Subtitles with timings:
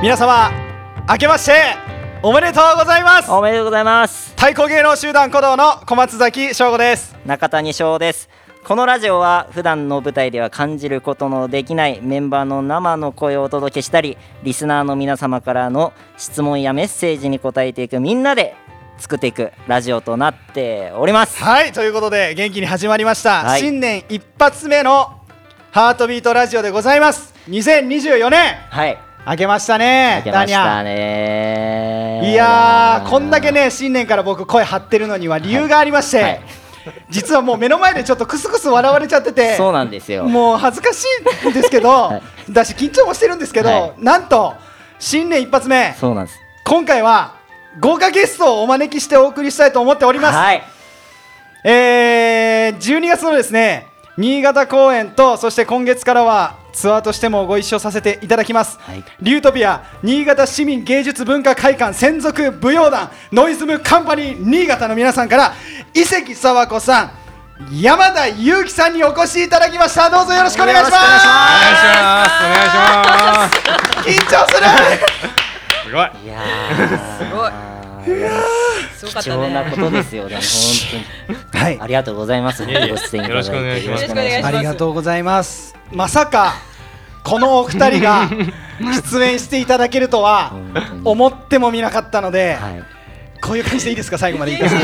[0.00, 0.52] 皆様
[1.08, 1.74] 明けまして
[2.22, 3.32] おめでとうございます。
[3.32, 4.30] おめでとうございます。
[4.36, 7.16] 太鼓芸能集団鼓動の小松崎翔吾です。
[7.26, 8.28] 中谷翔です。
[8.64, 18.54] このラジオは普段の舞台では感じることのできないメンバーの生の声をお届けしたりリスナーの皆様からの質問やメッセージに答えていくみんなで
[18.98, 21.42] 作っていくラジオとなっております。
[21.42, 23.60] はいということで元気に始まりました、はい。
[23.60, 25.18] 新年一発目の
[25.72, 27.34] ハートビートラジオでございます。
[27.48, 28.54] 2024年。
[28.70, 36.40] はい明けましたね明けましたダねニャいやーこんだけね新年から僕声張ってるのには理由がありまして、はい。
[37.10, 40.24] 実はもう目の前でちょっとクスクス笑われちゃっててそうなんですよ。
[40.24, 41.04] もう恥ずかし
[41.44, 42.22] いんですけど、 はい。
[42.50, 43.92] だし緊張もしてるんですけど、はい。
[43.98, 44.54] なんと
[44.98, 46.38] 新年一発目そうなんです。
[46.64, 47.34] 今回は
[47.80, 50.62] 豪華ゲストをお招きしてお送りしたいと思っております、はい。
[51.64, 53.86] えー、12月のですね
[54.16, 59.04] 新潟公演とそして今月からはツアーとしてもご一緒させていただきます、はい。
[59.20, 65.54] リュートピア新潟市民芸術文化会館専属舞踊団ノイズムカンパニー新潟の皆さんから
[65.92, 67.10] 伊関佐和子さん
[67.72, 70.08] 山田裕貴さんにお越しいただきました。
[70.08, 70.94] どうぞよろしくお願いします。
[70.94, 72.44] お願いします。
[72.44, 73.98] お願いします。
[74.06, 74.68] 緊張する。
[75.84, 77.67] すごいいやーすごい
[79.22, 80.36] 貴重なねことですよね。
[80.36, 81.64] 本当に。
[81.64, 81.78] はい。
[81.80, 82.64] ありがとうございます。
[82.64, 83.16] ご出演いただいて。
[83.28, 84.04] よろしくお願いします。
[84.04, 85.74] あまりがとうございます。
[85.92, 86.54] まさか
[87.24, 88.28] このお二人が
[89.10, 90.52] 出演していただけるとは
[91.04, 92.82] 思ってもみなかったので、はい。
[93.40, 94.18] こういう感じでいいですか？
[94.18, 94.80] 最後までいいですか？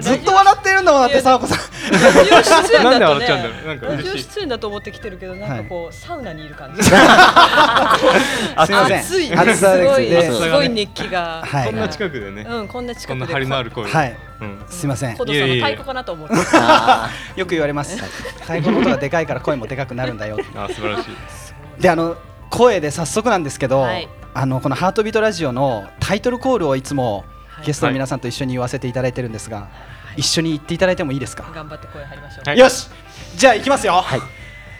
[0.00, 1.58] ずっと笑ってるんだもんだって佐和子さん
[1.90, 2.84] ラジオ出演だとね。
[2.84, 3.86] なんで笑っちゃうんだろうなんか。
[3.86, 6.82] ラジオ出演だと思ってきてるけどなんかこう、サウナにいる感じ。
[6.84, 9.00] すいません。
[9.00, 9.26] 暑い。
[9.26, 10.08] すごい。
[10.08, 12.46] ですすごい熱気が、はいこんな近くでね。
[12.48, 13.08] うんこんな近くで。
[13.08, 14.16] こんな張りのある声はい。
[14.40, 14.64] うん。
[14.68, 15.16] すいません。
[15.16, 16.34] コドさんの太鼓かなと思って。
[16.54, 17.96] あよく言われます。
[18.40, 20.38] 太鼓の音がでかいから声もでかくなるんだよ。
[20.56, 21.82] あ素晴らしい。
[21.82, 22.16] であの
[22.50, 24.08] 声で早速なんですけど、はい。
[24.34, 27.66] あのこの「ハートビートラジオ」のタイトルコールをいつもはい。
[27.66, 29.68] ゲストの皆さんと一緒に言わせていただいてるんですが、
[30.16, 32.58] 一緒に言っていただいてもいいですか、頑張って声張りましょう、はい。
[32.58, 32.88] よし。
[33.36, 34.20] じゃあ行きますよ、はい。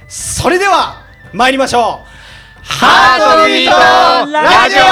[0.09, 2.13] それでは参りましょう。
[2.65, 3.73] ハートビート
[4.33, 4.83] ラジオ。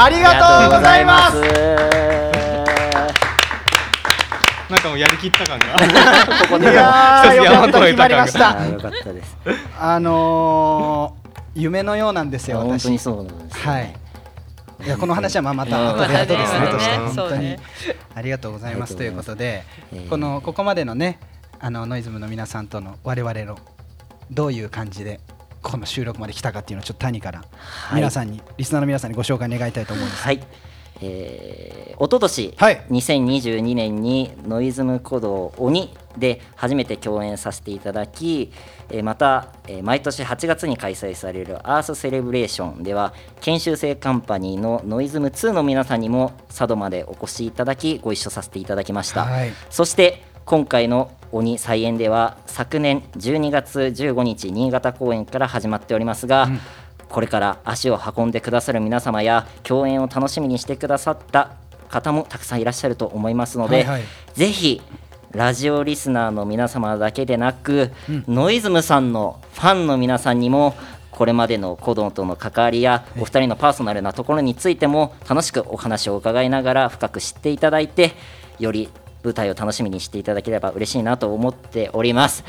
[0.00, 1.40] ありーがとうございます。
[4.70, 5.66] なんかもうやりきった感が。
[5.66, 8.38] ここでいやー よかった決まりました。
[8.66, 9.36] よかったです。
[9.80, 13.72] あのー、夢のようなんですよ私本当にそうなんですよ。
[13.72, 13.94] はい
[14.84, 16.00] いやこの話はまあまたうん。
[16.00, 16.96] 後で後ですねまたねとして。
[16.98, 17.56] 本当に。
[18.14, 18.96] ありがとうございます。
[18.96, 20.08] ということでえー。
[20.08, 21.18] このここまでのね
[21.60, 23.58] あのノイズムの皆さんとの我々の
[24.30, 25.20] どういう感じで
[25.62, 27.96] この収録まで来たかっていうのをちょっと谷からはい。
[27.96, 30.22] 皆さんにリスナーの皆さんにご紹介願いたいと思うんです。
[30.22, 30.42] はい
[31.00, 32.82] えー、おととし、はい。
[32.90, 38.52] 2022年にノイズム鼓動鬼で初めて共演させていただき、
[38.90, 49.52] えーまた、えー毎年8月に開催されるアースセレブレーションでは研修生カンパニーのノイズム2の皆さんにも佐渡までお越しいただきご一緒させていただきました、はい。
[49.70, 56.48] そして今回の鬼再演では昨年12月15日新潟公演から始まっておりますが、
[57.08, 61.52] これから足を運んでくださる皆様や共演を楽しみにしてくださった
[61.88, 64.02] 方もたくさんいらっしゃると思いますので、はいはい。
[64.34, 64.82] ぜひ
[65.32, 67.90] ラジオリスナーの皆様だけでなく、
[68.26, 70.74] ノイズムさんのファンの皆さんにも
[71.10, 78.12] これまでの鼓動との関わりやお二人のパーソナルなところについても楽しくお話を伺いながら深く知っていただいて
[78.58, 78.88] より
[79.24, 82.44] 舞台を楽しみにしていただければ嬉しいなと思っております。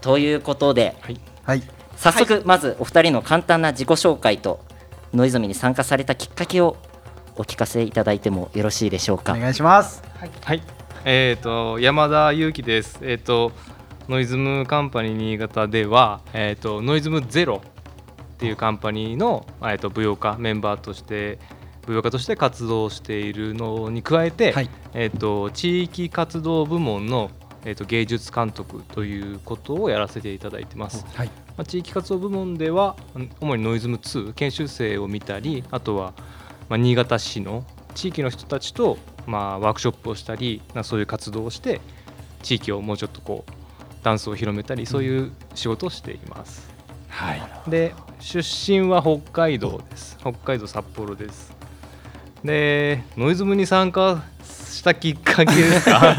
[0.00, 0.96] ということで、
[1.44, 1.62] はい
[2.02, 4.58] 早速まずお二人の簡単な自己紹介と
[5.14, 6.76] ノイズミに参加されたきっかけを
[7.36, 9.34] お聞かせいただいてもよろしいでしょうか。
[9.34, 9.36] お。
[9.36, 10.02] 願いします。
[10.16, 10.62] はい。
[11.04, 12.98] えっと山田裕貴です。
[13.02, 13.52] えっと
[14.08, 21.38] ノイズムカンパニー新潟ではえっとノイズムゼロっていうカンパニーのえっと舞踊家メンバーとして
[21.86, 24.68] 舞踊家として活動しているのに加えて、はい。
[24.92, 27.30] えっと地域活動部門の、
[27.64, 31.06] えっと芸術監督ということをやらせていただいてます。
[31.14, 36.14] はいまあ、地域活動部門ではうん主にノイズム2研修生を見たりあとは、
[36.68, 37.64] まあ、新潟市の
[37.94, 41.80] 地域の人たちと、まあ、ワークショップをしたりまあそういう活動をして
[42.42, 43.52] 地域をもうちょっとこう
[44.02, 46.70] ダンスを広めたりそういう仕事をしています。
[47.08, 47.70] はい。
[47.70, 50.16] で出身は北海道です。
[50.20, 51.54] 北海道札幌です。
[52.42, 54.24] でノイズムに参加
[54.72, 56.14] したきっかけですか？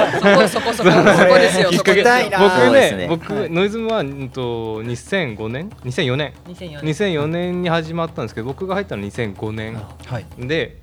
[0.47, 3.07] そこそこそこそこですよ僕ねね。
[3.09, 3.49] 僕、はい。
[3.49, 6.81] ノイズムは、うん、と2005年？2004年？2004年。
[6.81, 9.75] 2004年に始まったんですけど僕が入ったのは2005年。
[9.75, 10.25] はい。
[10.37, 10.81] で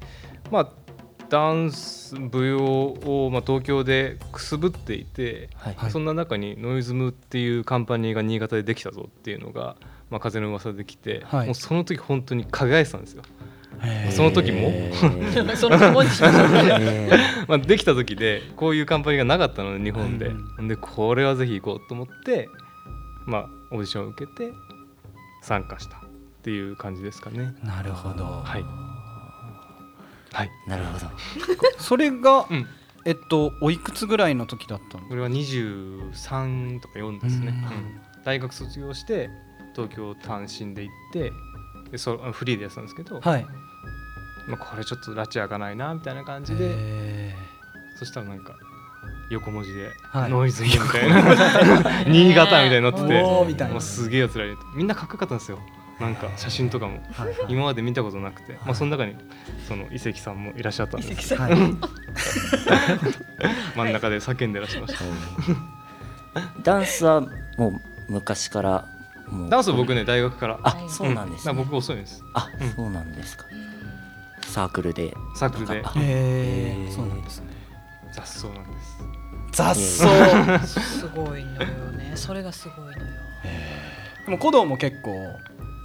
[0.51, 0.69] まあ
[1.29, 5.75] ダンス舞踊を、まあ、東京でくすぶっていて、はい。
[5.77, 5.91] はい。
[5.93, 9.77] そんな中にノイズムっていうカンパニーが新潟でできたぞっていうのが、
[10.11, 11.47] まあ、風の噂できて、はい。
[11.47, 13.23] もうその時本当に輝いてたんですよ。
[14.11, 14.71] その時も？
[17.49, 22.49] まあ、できた時でこういうカンパニーがなかったので日本で、うでこれはぜひ行こうと思って、
[23.27, 24.53] まあ、オーディションを受けて
[25.43, 26.01] 参加したっ
[26.43, 27.55] ていう感じですかね。
[27.65, 28.63] なるほど、はい、
[30.33, 30.51] はい。
[30.67, 31.07] ーなるほど。
[31.79, 32.67] それが、うん、
[33.07, 35.09] えっとおいくつぐらいの時だったの？
[35.09, 37.55] これは23とか4ですね、うん。
[37.55, 38.01] うん。
[38.25, 39.31] 大学卒業して
[39.75, 41.33] 東京単身で行って
[41.91, 43.47] でそフリーでやってたんですけど、はい
[44.51, 47.35] まあ、これちょっと拉致開かないなみたいな感じでへ
[47.97, 48.55] そしたらなんか
[49.31, 50.31] 横文字ではい。
[50.31, 52.05] ノイズみたいな。
[52.07, 53.47] 新潟みたいになってても
[53.79, 55.59] うすげえやつらいるみんなかっこよかったんですよ。
[56.01, 56.99] なんか写真とかも。
[57.13, 57.35] ーはい。
[57.49, 59.15] 今まで見たことなくて、まあ、その中に
[59.69, 61.37] その伊関さんもいらっしゃったんです。
[61.37, 61.53] はい
[63.77, 65.01] 真ん中で叫んでらっしゃいました。
[66.63, 67.21] ダンスは
[67.57, 67.81] もう
[68.13, 68.85] 昔から
[69.49, 70.59] ダンス僕ね大学から。
[70.63, 71.55] あそうなんですね。
[71.55, 72.25] 僕遅いんです。
[72.35, 72.71] あうん。
[72.73, 73.45] そうなんですか
[74.51, 75.15] サークルで。
[75.35, 75.83] サークルで？
[75.85, 77.47] あへえそうなんですね。
[78.13, 78.99] 雑草なんです。
[79.53, 80.67] 雑草。
[80.81, 82.13] すごいのよね。
[82.17, 82.99] それがすごいのよ。
[84.27, 85.13] でも古道も結構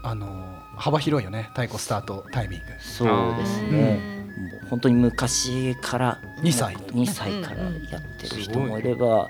[0.03, 1.47] あの幅広いよね。
[1.51, 2.65] 太鼓スタートタイミング。
[2.79, 3.99] そうですね。
[4.35, 9.29] もう本当に昔から2歳2歳からやってる人もいれば、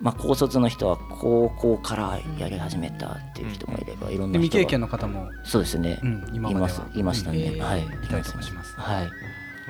[0.00, 4.38] まあ、高卒の人は高校からやり始めたっていう人もいればいろんな人が。
[4.38, 6.78] で未経験の方も、そうですね、うん、今いまでは。
[6.78, 6.98] ます。
[6.98, 7.80] いましたね、うんはい。
[7.80, 8.74] えいたりとかします。
[8.76, 9.10] はい。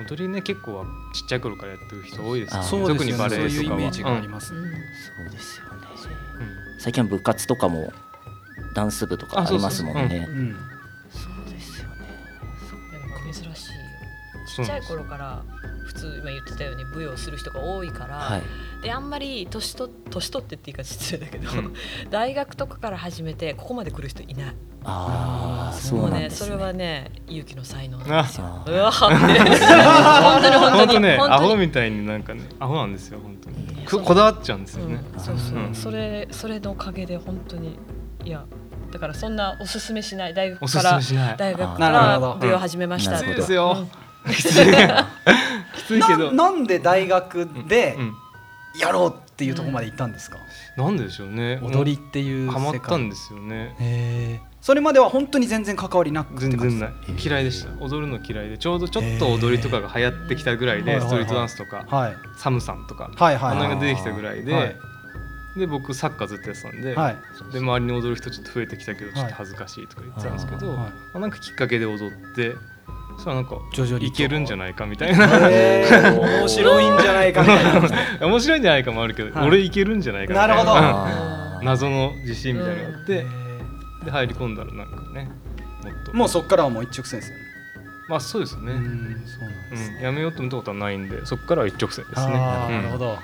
[0.07, 2.99] 踊りね結構はちっちゃい頃からやってる人多いですよあそうですよね。
[2.99, 3.49] 特にバレエとかは。
[3.49, 4.31] そういうイメージがありうん。
[4.31, 4.57] ます、そう
[5.29, 5.69] ですよね。
[6.39, 7.91] うん最近は部活とかも
[8.73, 10.25] ダンス部とかありますもんね。
[10.29, 10.55] うん。
[11.11, 12.07] そうですよね。
[13.33, 13.73] 珍しい。
[13.73, 13.79] よ
[14.47, 15.58] ちっちゃい頃から普
[15.99, 18.41] 通今言ってたように舞踊する人が多いから、はい。
[18.83, 21.73] であんまり年と年取ってって言い方失礼だけど、うん。
[22.09, 24.55] 大学とかから始めてここまで来る人いない。
[24.85, 26.21] ああーそうね。
[26.21, 28.45] ねそれはね勇気の才能なんあですよ。
[28.45, 30.99] あうわー って本当に本当に。
[31.01, 33.85] ねアホみたいになんかねアホなんですよ本当に。
[33.87, 33.99] そう。
[34.01, 35.75] ここだわっちゃうんですよね、うん、そうそう、うん。
[35.75, 37.77] それそれのおかげで本当に
[38.23, 38.45] いや
[38.91, 40.33] だからそんなおすすめしない。
[40.33, 41.37] 大学からすめしない。
[41.37, 42.37] 大学かなるらほど。
[42.39, 43.87] 舞踊始めましたなるほどきついですよ、
[44.33, 44.51] きつ
[45.97, 46.31] いけど。
[46.31, 48.13] な なんで大学でうん
[48.79, 50.37] やろうっていうところまで行ったんですか、
[50.77, 51.59] なんででしょうね。
[51.63, 54.41] 踊りっていう世ハ界マったんですよね。
[54.61, 56.91] それまでは本当に全然関わりなく全然ない。
[57.17, 57.71] 嫌いでした。
[57.83, 58.57] 踊るの嫌いで。
[58.57, 62.15] ちょうどちょっと踊りとかが流行ってきたぐらいでストリートダンスとかはい。
[62.37, 64.75] サムさんとかはいはいあの辺が出てきたぐらいで、はい。
[65.57, 67.17] で僕サッカーずっとやってたんで,、はい。
[67.53, 70.77] で周りに踊る人ちょっと増えてきたけどちょっと恥ずかしいとか言ってたんですけど、はい。
[70.77, 72.55] まあ、なんかきっかけで踊って
[73.19, 75.27] そなんか徐々にいけるんじゃないかみたいな。
[75.27, 78.27] 面白いんじゃないかみたいな。
[78.27, 79.47] 面白いんじゃないかもあるけど、はい。
[79.47, 80.63] 俺いけるんじゃないかみたいな。
[80.63, 81.59] なるほど。
[81.65, 83.25] 謎の自信みたいなのがあって、へ
[84.05, 85.29] で入り込んだらなんかね
[85.83, 86.11] もっと。
[86.11, 87.43] ーもうそっからはもう一直線ですよね。
[88.07, 92.33] まあそうですね、うんそうなんですうん、やめようと思ったことはないんでそこからは一直線ですね。
[92.33, 93.19] なるほど。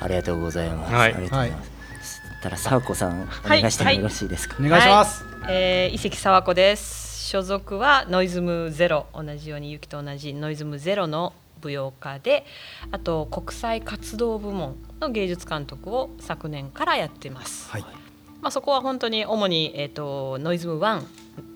[0.00, 1.02] ありがとうございます、はい。
[1.02, 1.62] ありがとうございま
[2.02, 5.24] す、たらさあこさんお願いしてもよろしいですか、お願いします。
[5.48, 12.46] えー、伊関沢子です所属はノイズムゼロ同じようにゆきと同じノイズムゼロの舞踊家で
[12.90, 17.82] あと国際活動部門の芸術監督を昨年からやってます、はい。
[17.82, 21.04] まあ、そこは本当に主に、えー、とノイズム1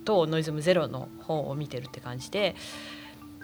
[0.04, 2.54] とノイズムゼロの方を見てるって感じで、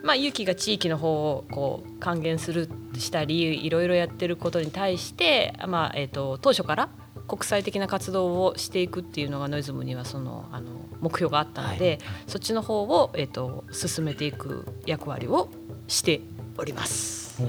[0.02, 6.88] まあ、ゆきが地域の方をこう還元するしたりいろいろやってることに対して、まあえー、と当初から
[7.28, 10.70] 国際的な活動をしていくっていうのがノイズムにはそのあの
[11.00, 15.50] 目標があったので、そっちの方を、えー、と進めていく役割を
[15.86, 16.22] して
[16.56, 17.40] おります。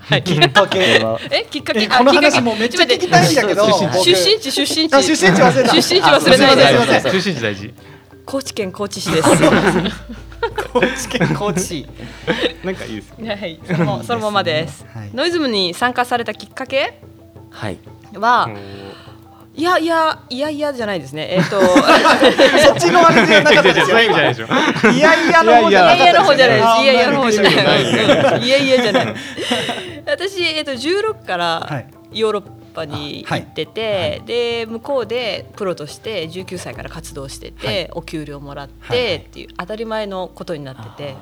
[0.00, 3.66] はい、きっかけ えきっかけえこのあきっかけ話もめっちゃ聞きたいんだけど。
[4.02, 5.74] 出身地出身地あ出身地忘れた。
[5.74, 6.56] 出身地忘れない
[7.02, 7.74] で中心地大事。
[8.24, 9.28] 高知県高知市です。
[10.72, 11.60] 高知県高知。
[11.60, 11.86] 市
[12.64, 13.60] なんかいいですねはい。
[13.66, 15.10] そのそのままです、はい。
[15.14, 17.00] ノイズムに参加されたきっかけ？
[17.56, 17.78] はい。
[18.14, 18.50] は、
[19.54, 21.28] いやいやいやいやじゃないですね。
[21.30, 21.58] えっ、と
[22.60, 23.98] そっちのあれじゃなかったですよ。
[23.98, 26.68] いやいやの方じゃなかったいやいやの方じゃないです。
[26.68, 27.52] あいやいやの方じゃない。
[28.44, 29.14] いやいやじゃない。
[30.06, 31.86] 私えっと16かはらい。
[32.12, 32.42] ヨーロッ
[32.74, 37.88] パに行ってて、で向こうでプロとして19歳から活動してて、はい。
[37.92, 39.08] お給料もらっはいはい。
[39.20, 41.16] てっていう当たり前のことになってて、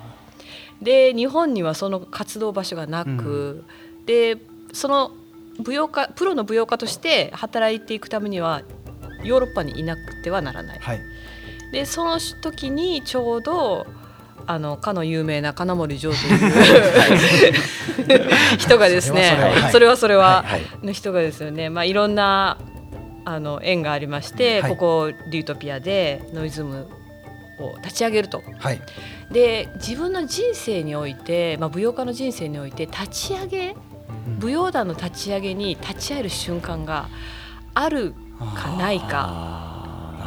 [0.83, 3.65] で日本にはその活動場所がなく、
[4.07, 4.39] で
[4.73, 5.13] その
[5.59, 8.63] 舞踊家プロの舞踊家として働いていくためには
[9.23, 10.79] ヨーロッパにいなくてはならない。
[10.79, 11.01] はい。
[11.73, 13.87] でその時にちょうど
[14.47, 16.35] あのかの有名な金森城とい
[18.17, 19.37] う人がですね
[19.73, 20.45] それはそれは
[20.83, 22.59] の人がですよね、まあ、いろんな
[23.25, 24.71] あの縁がありまして、はい。
[24.73, 26.87] ここリュートピアでノイズム
[27.59, 28.43] を立ち上げると。
[28.59, 28.81] はい。
[29.33, 33.75] で自分の人生において、まあ、舞踊家の人生において立ち上げ
[34.41, 37.09] 舞踊団の立ち上げに立ち会える瞬間が
[37.75, 38.15] ある
[38.55, 39.75] かないか。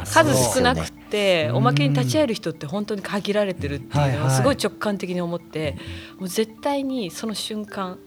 [0.04, 5.76] 数少なくておまけに立ち会える人って本当に限られてるっていうのをはすごい直感的に思って
[6.18, 7.98] もう絶対にその瞬間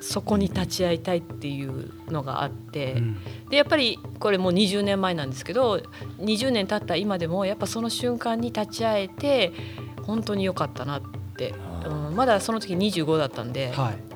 [0.00, 2.94] そこに立ち会いたいっていうのがあって。
[2.94, 3.16] うん。
[3.48, 5.80] でやっぱりこれもう20年前なんですけど
[6.18, 9.52] 20年経った今でもやっぱその瞬間に立ち会えて
[10.02, 11.02] 本当に良かったなっ
[11.36, 11.54] て、
[11.86, 14.13] うん、まだその時25だったんで、はい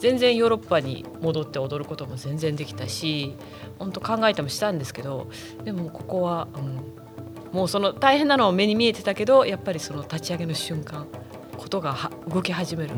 [0.00, 3.36] 全然ヨーロッパに戻って踊ることも全然できたし
[3.78, 5.30] 本当考えてもしたんですけど
[5.62, 11.06] でもここは、うん、もうその大変なのは目に見えてたけどやっぱりその立ち上げの瞬間
[11.56, 12.94] ことがは動き始める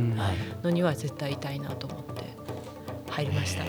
[0.62, 2.24] のには絶対いたいなと思って
[3.10, 3.64] 入りました。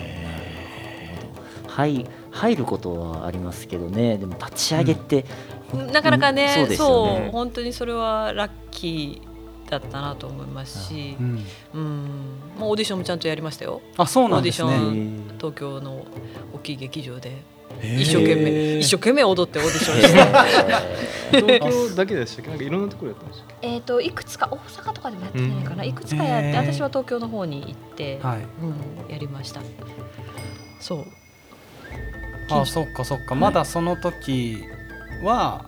[1.68, 4.18] はい入ることはありますけどね。
[4.20, 5.26] でも立ち上げって、
[5.92, 6.68] なかなかね、そううん。
[6.68, 7.30] そですよね。
[7.32, 9.33] 本当にそれはラッキー
[9.80, 11.46] だったなと思いますしう、ん。
[11.74, 12.08] うん、
[12.58, 13.82] もうオーディションもちゃんとやりましたよ。
[13.98, 16.06] あそうなんですオーディショねン東京の
[16.54, 17.54] 大きい劇場で。
[17.82, 20.14] 一生懸命一生懸命踊ってオーディションし
[21.32, 21.42] て。
[21.60, 22.50] 東京だけでしたっけ？
[22.52, 23.68] なんかいろんなところやったんでしたっけ？
[23.68, 25.90] えっといくつか大阪とかでもやってないかな、うん。
[25.90, 28.38] いくつかやって、私は東京の方に行って、はい。
[28.38, 29.62] うん、やりました。
[30.80, 31.06] そう。
[32.52, 33.34] あそっかそっか。
[33.34, 34.64] まだその時
[35.24, 35.66] は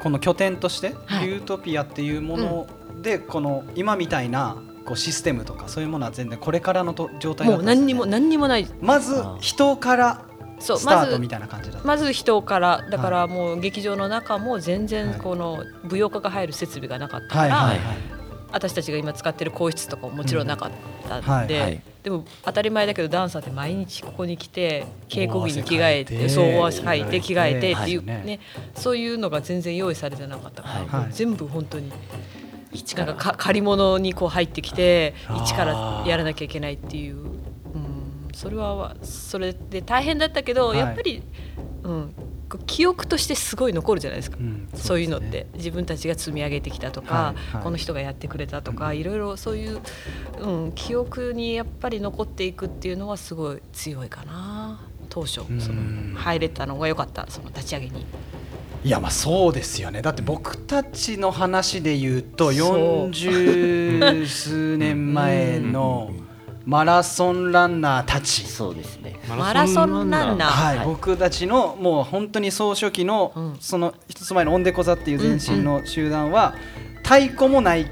[0.00, 1.26] この拠点としてはい。
[1.26, 2.66] ユートピアっていうもの
[3.02, 8.66] でこの今みたいなこうシステムとかそういうものは全然これからのと状態だもったです何にも何にもない。
[8.80, 10.24] まず人から
[10.58, 11.86] そうスタまずートみたいな感じだった。
[11.86, 18.18] まず人からだからもう劇場の中も全然この舞踊家が入る設備がなかったから、はいはい
[18.50, 20.70] 私たちが今使ってる更衣室とかももちろんなかっ
[21.06, 28.24] たんで、うんはいでも当たり前だけどダンサーって毎日ここに来て稽古着に着替えてそうかいて汗かいて着替えてっていうはい。
[28.24, 28.40] ね
[28.74, 31.04] そういうのが全然用意されてなかったから、はい。
[31.04, 31.92] もう全部本当に
[32.72, 40.78] 一からかか借り物にこう入ってきて一からやらなきゃいけないっていう、うん、それはそれで大変だったけど、はい。
[40.78, 41.22] やっぱり、
[41.82, 42.14] うん、
[42.66, 44.36] 記憶としてすごい残るじゃないですか。
[44.40, 45.46] うんそういうのって。
[45.54, 47.62] 自分たちが積み上げてきたとか、はいはい。
[47.62, 49.80] この人がやってくれたとか、いろいろそういう、
[50.40, 54.80] うん、記憶にやっぱり残っていくっていうのはすごい強いかな。
[55.08, 55.60] 当初うん。
[55.60, 55.82] その
[56.18, 57.26] 入れたのが良かった。
[57.28, 58.06] その立ち上げに。
[58.84, 60.02] いやまあそうですよね。
[60.02, 63.10] だって僕たちの話で言うとそう。
[63.10, 66.10] 40数年前の
[66.64, 68.44] マラソンランナーたち。
[68.44, 69.18] そうですね。
[69.28, 70.50] マラソンランナー。
[70.50, 70.86] はい、はい。
[70.86, 73.56] 僕たちのもう本当に総書記の、うん。
[73.58, 76.54] その一つ前のオンデコザっていう前身の集団は、
[77.02, 77.90] 太鼓もない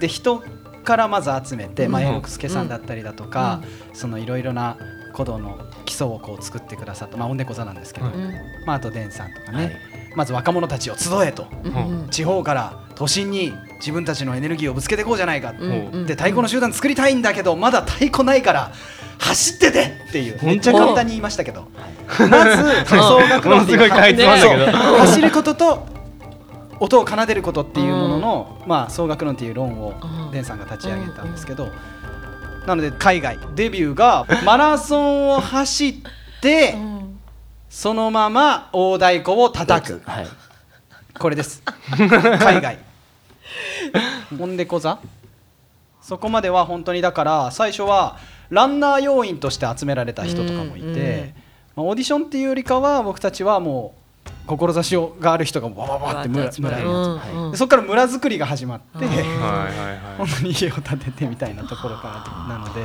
[0.00, 0.42] で人
[0.82, 1.92] からまず集めて、うん。
[1.92, 3.60] まあ、猿之助さんだったりだとか、
[3.92, 4.76] そのいろいろな
[5.12, 8.06] 鼓動の基礎をこう作ってくださった、まあ、オンデコザなんですけど、
[8.64, 11.46] まあ、あとデンさんとかね、はいまず若者たちを集えと。
[11.64, 12.08] うん。
[12.10, 15.70] 地方から都心に自分たちのエネルギーをぶつけていこうじゃないか、うん。
[15.70, 16.06] うん。
[16.06, 18.72] で太鼓の集団作りたいんだけどまだ太鼓ないから
[19.18, 20.38] 走っててっていう。
[20.40, 21.68] 当めっちゃ簡単に言いましたけど。
[22.18, 24.64] まず総楽論っていうものすごい書いてましたけど。
[24.64, 24.74] そう。
[24.98, 25.86] 走ることと
[26.80, 30.30] 音を奏でることっていうものの、まあ、総楽論っていう論をうん。
[30.32, 31.68] デンさんが立ち上げたんですけど、
[32.66, 33.38] なので海外。
[33.54, 35.94] デビューがマラソンを走っ
[36.40, 36.99] てうん
[37.70, 40.02] そのまま大太鼓を叩く。
[40.04, 40.26] はい。
[41.16, 41.62] これです。
[41.96, 42.78] 海外。
[44.32, 44.98] モンデコザ
[46.02, 51.32] そこまでは本当にだから最初はランナー要員として集められた人とかもいて、
[51.76, 53.94] まあ、オーディションっていうよりかは僕たちはも
[54.26, 56.76] う志をがある人がバババって村わーって集まる。
[56.84, 59.26] 村にそこから村づくりが始まって、うんはいはい
[60.18, 62.80] 本は当に家を建ててみたいなところからなので。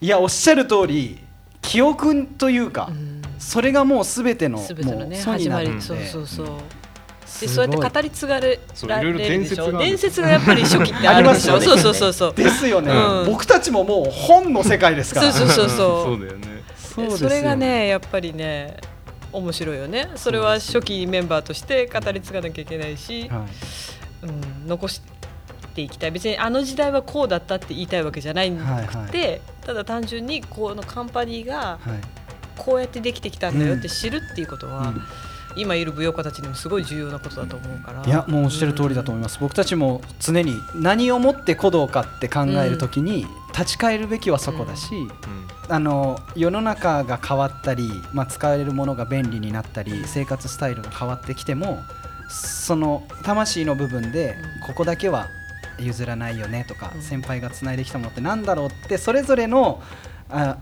[0.00, 1.18] いやおっしゃる通り
[1.62, 6.46] 記憶というか、うんそれがもう全ての全てのね始まりそうそうそう。
[7.40, 9.18] でそうやって語り継がれられる。
[9.18, 11.66] でしょ伝説がある伝説がやっぱり初期ってあるでしょありますよね。
[11.66, 12.34] そうそうそうそう。
[12.34, 13.26] ですよね、うん。
[13.26, 15.30] 僕たちももう本の世界ですから。
[15.30, 15.76] そうそうそういそう。
[15.76, 16.62] そうだよね。
[16.76, 17.28] そうですよ。
[17.28, 18.78] それがねやっぱりね
[19.30, 20.10] 面白いよね。
[20.16, 23.46] それは初期メンバーとして語り継がなきゃいけないし、は
[24.24, 24.26] い。
[24.26, 25.00] うん、残し
[25.74, 26.10] ていきたい。
[26.10, 29.40] 別にあの時代はこうだったって言いたいわけじゃないくて、はいはい。
[29.64, 32.17] ただ単純にこのカンパニーがはい
[32.58, 35.02] こうやってできてきたんだよって知るっていうことは、うん。
[35.56, 38.04] 今いる舞踊家たちにもすごい重要なことだと思うから。
[38.04, 45.10] いやもうおっしゃる通りだと思います、僕たちも常に何をもって鼓動かって考えるときに立ち返るべきはそこだし、うん。
[45.70, 51.78] あの世の中が変わったり、まあ、使えるものが便利になったり生活スタイルが変わってきても
[52.30, 54.36] その魂の部分で
[54.66, 55.26] ここだけは
[55.78, 57.02] 譲らないよねとか、うん。
[57.02, 59.82] 先輩がつないできたものってなんだろうってそれぞれの
[60.30, 60.58] あ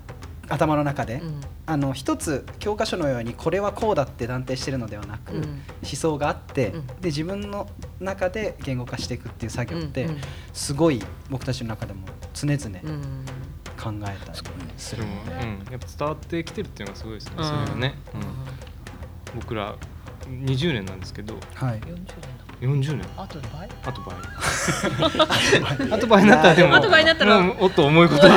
[0.49, 1.41] 頭の中で、うん。
[1.67, 5.43] あの一つ教科書のようにこれはこうだって断定してるのではなく、うん。
[5.43, 5.63] 思
[5.95, 6.87] 想があって、うん。
[6.87, 7.69] で自分の
[8.01, 10.21] 中で言語化していくっていう作業って、うんうん
[10.53, 13.25] すごい僕たちの中でも常々うん。
[13.77, 14.39] 考えたり
[14.79, 15.09] するで。
[15.09, 17.45] も、うん、やっぱ伝わってきてるっていうのがすごいですね、うん。
[17.45, 19.77] それがね、うん、僕ら
[20.29, 21.81] 20年なんですけどはい。
[21.81, 22.05] 40年。
[22.07, 22.13] だ
[22.61, 23.07] 40年。
[23.17, 24.17] あと倍あと倍
[25.91, 27.39] あと倍になったらでもあと倍になったら。
[27.61, 28.29] おっと重いこと す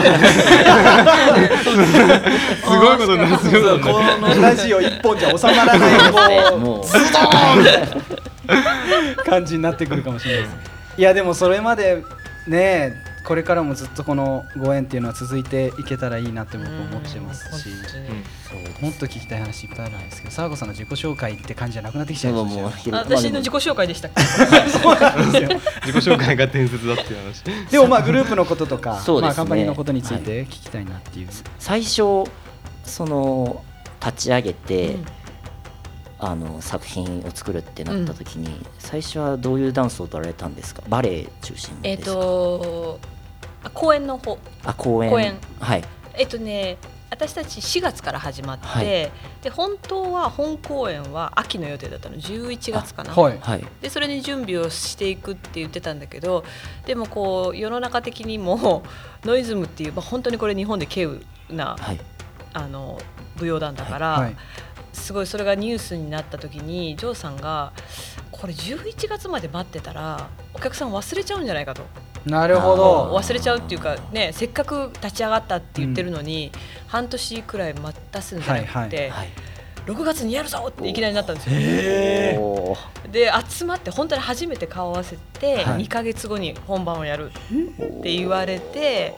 [2.68, 3.38] ごいことになる。
[3.80, 5.80] このラジオ一本じゃ収まらない。
[6.12, 7.20] こうもうズド
[9.24, 10.56] 感じになってくるかもしれないです。
[10.98, 12.04] いやでもそれまで
[12.48, 17.70] ねこれからもずっとこのご縁っていうのは続いていけたらいいなって僕思ってますし。
[17.70, 17.74] う
[18.82, 18.84] ん。
[18.84, 22.58] もっと聞きたい話いっぱいあるんですけど沢子さんの自己紹介って感じじゃなくなってきちゃいまし
[22.90, 22.98] た。
[22.98, 24.24] 私の自己紹介でしたっけ？
[24.24, 25.60] そうなんですよ。
[25.86, 31.28] 自己紹介が伝説だっていう話でもまあグループのこととか、まあカンパニーのことについて聞きたいなっていう、
[31.60, 32.24] 最初
[32.84, 33.64] その
[34.04, 35.06] 立ち上げて、うん。
[36.22, 40.84] あの作品を作るってなった時に、最初はどういうダンスを取られたんですか？
[40.90, 43.00] バレエ中心えっですか、と
[43.64, 44.38] あ公演の方。
[44.64, 45.84] あ公演公演はい。
[46.16, 46.78] えっとね
[47.10, 48.86] 私たち4月から始まって、はい。
[49.42, 52.16] で本当は本公演は秋の予定だったの。
[52.18, 53.40] 11月かな、はい。
[53.40, 53.66] はい。
[53.82, 56.44] でそれに準備をしていくって言ってたんだけど
[56.86, 58.84] でもこう世の中的にも
[59.26, 62.00] ノイズムっていう、まあ、本当にこれ日本で稀有なはい。
[62.54, 63.00] あの
[63.38, 64.36] 舞踊団だから、はい。
[64.94, 67.74] すごいそれがニュースになった時にジョーさんが
[68.32, 71.84] これ11月まで待ってたらお客さん忘れちゃうんじゃないかと
[72.26, 73.16] なるほど。
[73.16, 76.52] 忘れちゃうっていうかねせっかく立ち上がったって言ってるのに、
[76.88, 79.30] 半年くらい待たすんじゃなくて、はいはい。
[79.86, 82.78] 6月にやるぞっていきなりなったんですよ。
[83.12, 85.86] で集まって本当に初めて顔を合わせてはい。
[85.86, 89.16] 2か月後に本番をやるって言われて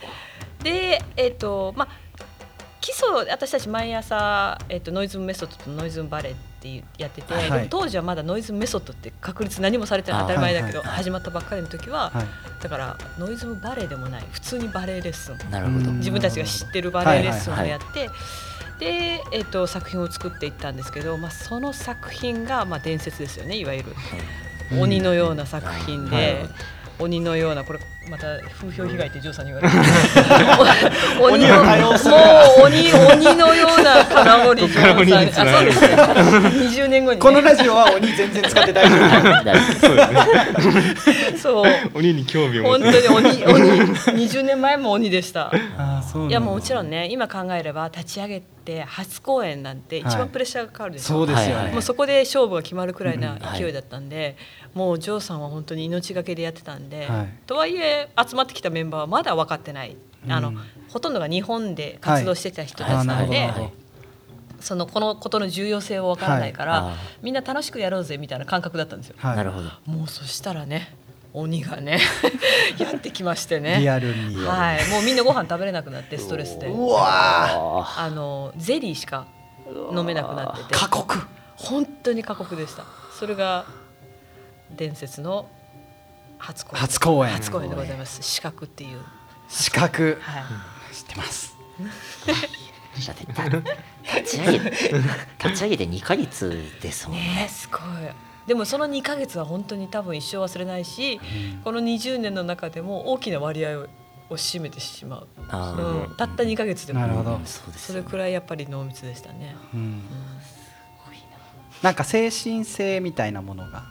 [0.64, 2.01] でえっ、とまあ
[2.82, 10.88] 基礎私たち毎朝、えっとノイズムメソッドとノイズムバレーっていうやってて、はい当時はまだノイズムメソッドって確立何もされてないあ当たり前だけど、はい。
[10.88, 12.26] はいはい始まったばっかりの時は、はい。
[12.64, 14.24] だからノイズムバレーでもない。
[14.32, 15.52] 普通にバレエレッスン。
[15.52, 15.92] なるほど。
[15.92, 15.98] うん。
[16.00, 18.10] 自分たちが知ってるバレエレッスンをやって、
[18.80, 23.96] で、えっと作品を作っていったんですけど、まあ、その作品が、まあ、伝説ですよねいわゆる。
[24.80, 26.36] 鬼のような作品で、はい。
[27.00, 27.80] 鬼のようなこれ
[28.12, 28.28] また
[28.60, 29.76] 風評被害ってジョーさんに言われて。
[31.24, 31.66] 鬼鬼のもう
[32.66, 35.80] 鬼鬼のような金森ジョーさんあそうです。
[35.82, 39.02] ね20年後に、ね、このラジオは鬼全然使って大丈夫。
[41.40, 41.72] そう。
[41.94, 43.02] 鬼に興味を持本って。
[43.02, 43.46] 当に鬼。
[43.46, 43.70] 鬼。
[44.28, 45.50] 20年前も鬼でした。
[45.78, 50.18] あーそういやもうもちろんね今考えれば立ち上げて初公演なんて一はい。
[50.18, 51.64] 番プレッシャーがかかるでしょ、そうですよね、はい。
[51.66, 54.36] はいもうそこで勝負が決まるくらいな勢いだったんで、
[54.74, 57.30] もうジョーさんは本当に命がけでやってたんで、はい。
[57.48, 60.60] とはいえ集まってきたメンバーはまだ分かってない、あのうん
[60.90, 63.82] ほとんどが日本で活動してた人たちなので、なるほど
[64.62, 66.96] そのこのことの重要性を分からないから、はい。
[67.24, 69.16] みんな楽しくやろうぜみたいな感覚だったんですよ。
[69.18, 69.36] はい。
[69.36, 69.70] なるほど。
[69.86, 70.96] もうそしたらね
[71.34, 72.00] 鬼がね
[72.78, 73.80] やってきましてね。
[73.80, 76.68] リアルにはい、もうみんなご飯食べれなくなってストレスで。
[76.68, 79.26] うわああのゼリーしか
[79.96, 80.76] 飲めなくなってて。
[80.76, 81.20] ー過酷。
[81.56, 82.86] 本当に過酷でした。
[83.18, 83.66] それが
[84.76, 85.48] 伝説の
[86.42, 86.82] 初公演。
[86.82, 87.32] 初公演。
[87.34, 88.22] 初公演でございます。
[88.22, 89.00] 資格っていう、
[89.48, 90.40] 資格は
[90.92, 91.58] い、知ってます。
[92.96, 97.48] 立ち上げ立ち上げて2ヶ月ですもんね。
[97.50, 97.82] すごい。
[98.48, 101.22] でもその2ヶ月は本当に多分一生忘れないし
[101.64, 103.88] この20年の中でも大きな割合を
[104.32, 107.02] を占めてしまう、うん、たった2ヶ月でも。
[107.02, 107.36] なるほど。
[107.36, 110.02] うんそうですそれくらいやっぱり濃密でしたね、うん。
[111.82, 113.84] なんか精神性みたいなものが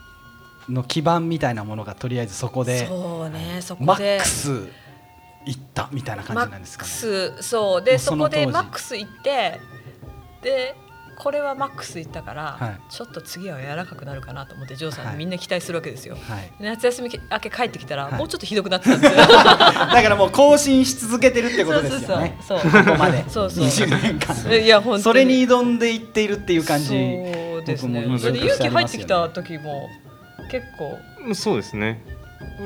[0.71, 3.87] の基盤みたいなものがとりあえずそこでそうねそこで。
[3.87, 4.69] マックス
[5.47, 6.91] いったみたいな感じなんですかね。
[6.91, 7.83] クスそう。
[7.83, 9.61] でそこでマックス行って
[10.43, 10.77] で
[11.17, 12.81] これはマックス行ったから、はい。
[12.89, 16.53] ちょっと次は柔らかくなるかなと思ってジョーさんみんな期待するわけですよ、はい。
[16.61, 18.15] 夏休み明け帰ってきたら、はい。
[18.15, 19.21] もうちょっとひどくなってたんですよ。
[19.27, 22.39] だからもう更新し続けてるってことですよね。
[22.41, 22.85] そうそうそう。
[22.85, 23.25] ここまで。
[23.29, 24.65] そうそう20年間。
[24.65, 25.03] いや本当に。
[25.03, 26.87] それに挑んでいっているっていう感じ。
[26.87, 28.19] そうですね。
[28.19, 29.91] それで勇気入ってきた時も
[30.51, 30.99] 結構。
[31.27, 32.03] うんそうですね。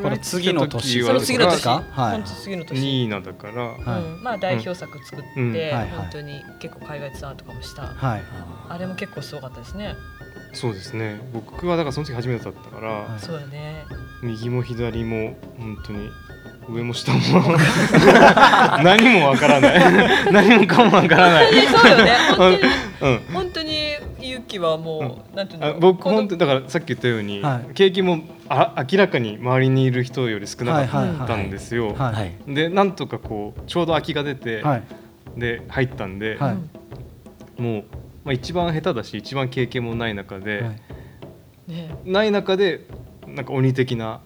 [0.02, 1.02] これ次の年？
[1.02, 1.82] その次の年、か？
[1.90, 2.12] はい。
[2.12, 2.78] 本当次の年。
[2.78, 3.62] 2位なんだから。
[3.62, 4.02] はい。
[4.02, 5.52] うん、まあ代表作作って、うん。
[5.52, 5.90] はいはい。
[5.90, 8.22] 本当に結構海外ツアーとかもした、はい。
[8.68, 9.94] あれも結構すごかったですね、
[10.52, 11.20] そうですね。
[11.32, 13.20] 僕はだからその時初めてだったから、はい。
[13.20, 13.84] そうだね。
[14.22, 16.08] 右も左も本当に
[16.68, 17.18] 上も下も
[18.82, 19.80] 何もわからない。
[20.32, 21.52] 何もかもわからない。
[21.66, 22.12] そうよね。
[22.36, 22.72] 本当に。
[23.02, 23.20] うん。
[23.34, 23.62] 本当
[24.44, 27.74] にゆきはもう、なんていうあの僕本当にだからさっき言ったように、はい。
[27.74, 31.94] 経験もあ明らかに周りにいる人より少なはいかったんですよ。
[31.94, 32.14] はい。
[32.14, 32.54] はい。
[32.54, 34.82] でなんとかこうちょうど空きが出て、はい。
[35.36, 37.60] で入ったんで、はい。
[37.60, 37.84] もう、
[38.24, 41.72] まあ、一番下手だし一番経験もない中で、はい。
[41.72, 41.94] ね。
[42.04, 42.86] ない中で
[43.26, 44.20] なんか鬼的な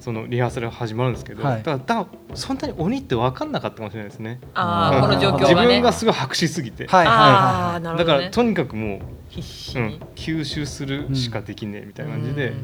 [0.00, 1.62] そのリハーサルが始まるんですけど、はい。
[1.62, 4.40] だからそんなに鬼って分かんなかったかもしれないですね。
[4.42, 5.54] うんああこの状況がね。
[5.54, 12.56] 自分がすごい白紙すぎて、はいあはあなるほど、ね、だからとにかくもう、必死に、うん、吸収するしかできねえみたいな感じでうん。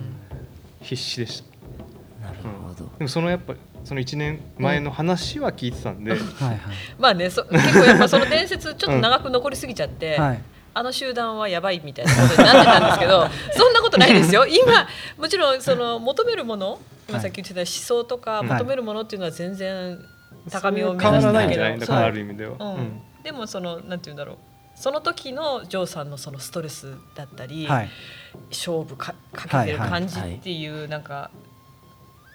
[0.81, 2.27] 必死でした。
[2.27, 2.91] なるほど。
[2.99, 6.59] でもそのやっぱその1年前の話は聞いてたんで、いはいはい。
[6.99, 10.43] まあねそ 結構やっぱその伝説ちょっと長く残りすぎちゃって、はい。
[10.75, 14.45] あの集団はやばいみたいなことになってたんですけどそんなことないですよ。
[14.47, 18.49] 今もちろんその求めるもの今さっき言ってた思想とかはい。
[18.49, 19.99] 求めるものっていうのは全然
[20.51, 21.95] 高みを目指してないけど。
[21.95, 22.57] ある意味では。
[22.59, 22.65] う。
[22.65, 22.75] ん。
[22.75, 23.03] うん。
[23.23, 24.37] でもそのなんて言うんだろう。
[24.75, 27.89] その時のジョーさんのそのストレスだったり、はい。
[28.51, 31.31] 勝負かかけてる感じっていうなんか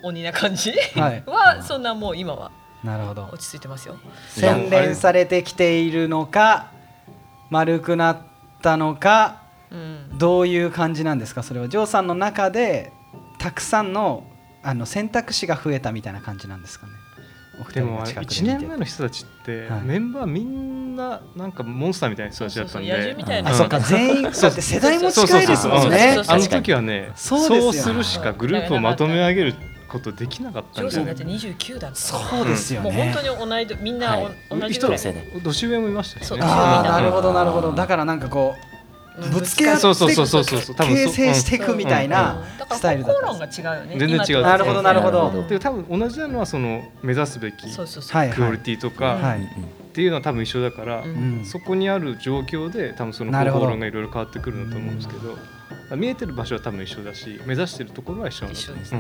[0.03, 0.71] 鬼な感じ？
[0.95, 1.23] はい。
[1.27, 2.51] はそんなもう今は
[2.83, 3.29] なるほど。
[3.31, 3.97] 落ち着いてますよ。
[4.29, 6.71] 洗練されてきているのか
[7.49, 8.17] 丸くなっ
[8.61, 9.39] たのか
[9.71, 11.43] うん、どういう感じなんですか？
[11.43, 11.69] それは。
[11.69, 12.91] ジョーさんの中で
[13.37, 14.25] たくさんの
[14.63, 16.93] あの選択肢が増えたみたいな感じなんですかね。
[17.73, 19.81] でも人が近く1で見て年前の人たちって、はい。
[19.81, 23.43] メンバーみんななんかモンスターみたいな人たちだったんで。
[23.45, 26.21] あそっか全員だそうって世代も近いですもんね。
[26.27, 29.55] あの時はねそそうするしかグループをまとめ上げる
[29.89, 34.17] ことできなかったんでジョーさんだって29だったそうですよもうね本当に同い年みんな
[34.49, 35.15] 同じ人ぐらい。
[35.43, 36.41] 年上もいましたね。
[36.41, 37.01] な。
[37.01, 37.73] るほどなるほうんど。
[37.73, 38.70] だからなんかこううん
[39.29, 40.75] ぶつけ合ってそうそうそうそうそう。
[40.75, 43.27] 形成していくみたいなスタイルだった。
[43.27, 43.99] 方んです論が違うよね。
[43.99, 44.43] 全然違う。
[44.43, 45.47] なるほどなるほど。
[45.47, 49.41] で多分同じなのはその目指すべきそうそうそう、はいクオリティとかはい。
[49.41, 51.39] っていうのは多分一緒だから、うん。
[51.39, 55.37] うんそこにある状況で多分その方法論がいろいろ変わってくるんだと思うんですけど、
[55.97, 58.79] 見えてる場所は多分一緒だし目指してるところは一緒なんだ一と思う。
[58.79, 58.99] 緒ですね、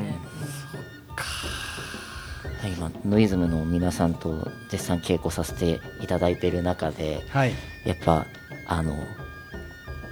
[2.61, 2.71] はい。
[2.73, 7.53] 今ノイズムの皆さんと絶賛稽古させていただいている中ではい。
[7.85, 8.25] やっぱ
[8.67, 8.95] あの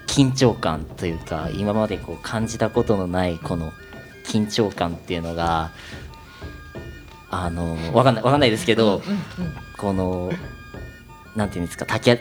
[0.09, 3.71] 緊張感というか今までこう感じたことのないこの
[4.25, 5.71] 緊張感っていうのが
[7.29, 9.01] あのわかんないわかんないですけど、
[9.77, 10.31] この
[11.35, 12.17] なんていうんですか立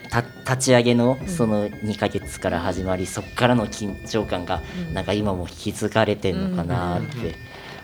[0.58, 4.94] ち上げのその2ヶ月から始まり、そこからの緊張感がうん。
[4.94, 7.34] なんか今も引き継がれてるのかなって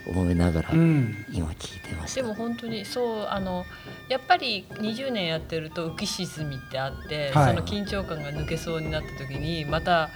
[0.06, 1.26] 思いながらうん。
[1.32, 2.22] 今聞いてました。
[2.22, 3.64] でも本当にそうあの
[4.08, 7.54] やっぱり20年やってると浮き沈みってあって、はい。
[7.54, 10.10] その緊張感が抜けそうになった時にまた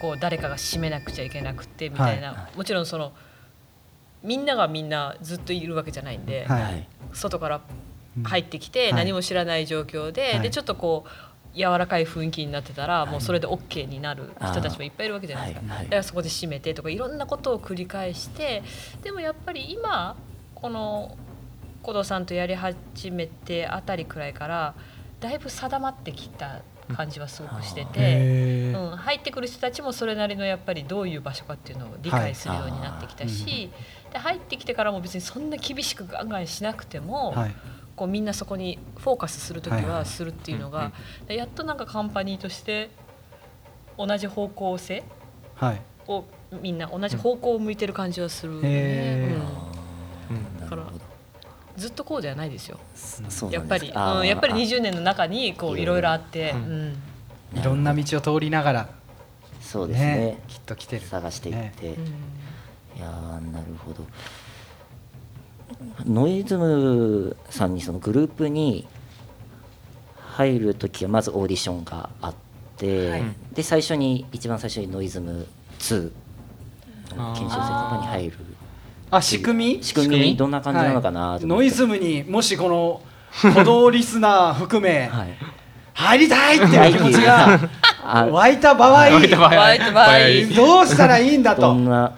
[0.00, 3.12] こう誰かが締めなくちゃいけなくてみたいな、もちろんその
[4.22, 6.62] みんながみんなずっといるわけじゃないんで、はい。
[6.62, 7.60] はい外から
[8.24, 8.94] 入ってきてはい。
[8.94, 10.40] 何も知らない状況で、はい。
[10.40, 11.10] でちょっとこう
[11.54, 15.72] 柔らかい雰囲気になってたら、もうそれで OK になる人たちもいっぱいいるわけじゃないですか。
[15.72, 15.78] はい。
[15.78, 15.84] はい。
[15.86, 18.62] だからそこで締めてとかいろんなことを繰り返して
[19.02, 20.16] でもやっぱり今
[20.54, 21.16] この
[21.82, 24.74] 古藤さんとやり始めてあたりくらいから
[25.20, 26.62] だいぶ定まってきた
[26.94, 33.70] 感じはすごくしてて、うん、入ってくる人たちもそれなりのやっぱりどういう場所かっていうのを理解するようになってきたし、
[34.12, 37.54] で入ってきてからも別にそんな厳しくガンガンしなくても、はい
[37.96, 40.92] こうみんなそこにフォーカスする時はするっていうのが、
[41.26, 42.90] でやっとなんかカンパニーとして
[43.96, 45.04] 同じ方向性
[45.54, 45.80] はい。
[46.06, 46.24] を
[46.60, 49.36] みんな同じ方向を向いてる感じはするよね、
[50.30, 50.60] うん。
[50.60, 50.86] だから
[51.76, 52.78] ずっとこうじゃないですよ。
[53.50, 56.10] やっぱり、うん、やっぱり20年の中にこういろいろ。
[56.10, 56.88] あって、ううん。
[56.90, 56.94] ん
[57.54, 58.88] いろんな道を通りながら
[59.60, 60.16] そうですね。
[60.16, 61.06] ねきっと来てる。
[61.06, 62.04] 探していって、うん
[62.96, 64.06] いやーなるほど
[66.06, 68.86] ノイズムさんにそのグループに
[70.18, 72.34] 入る時はまずオーディションがあっ
[72.76, 73.22] て、はい。
[73.52, 75.46] で最初に一番最初にノイズム
[75.78, 76.10] 2
[77.16, 78.38] の研修生とかに入る
[79.10, 79.84] あ仕組み？
[79.84, 80.36] 仕組み？
[80.36, 81.46] どんな感じなのかなと思って。
[81.46, 83.00] ノイズムにもしこの
[83.30, 85.28] 鼓動リスナー含めはい
[85.96, 87.58] 入りたいっていう気持ちが
[88.02, 89.10] あ湧いた場合。
[89.10, 89.16] ど
[90.82, 91.62] うしたらいいんだと。
[91.62, 92.12] どんな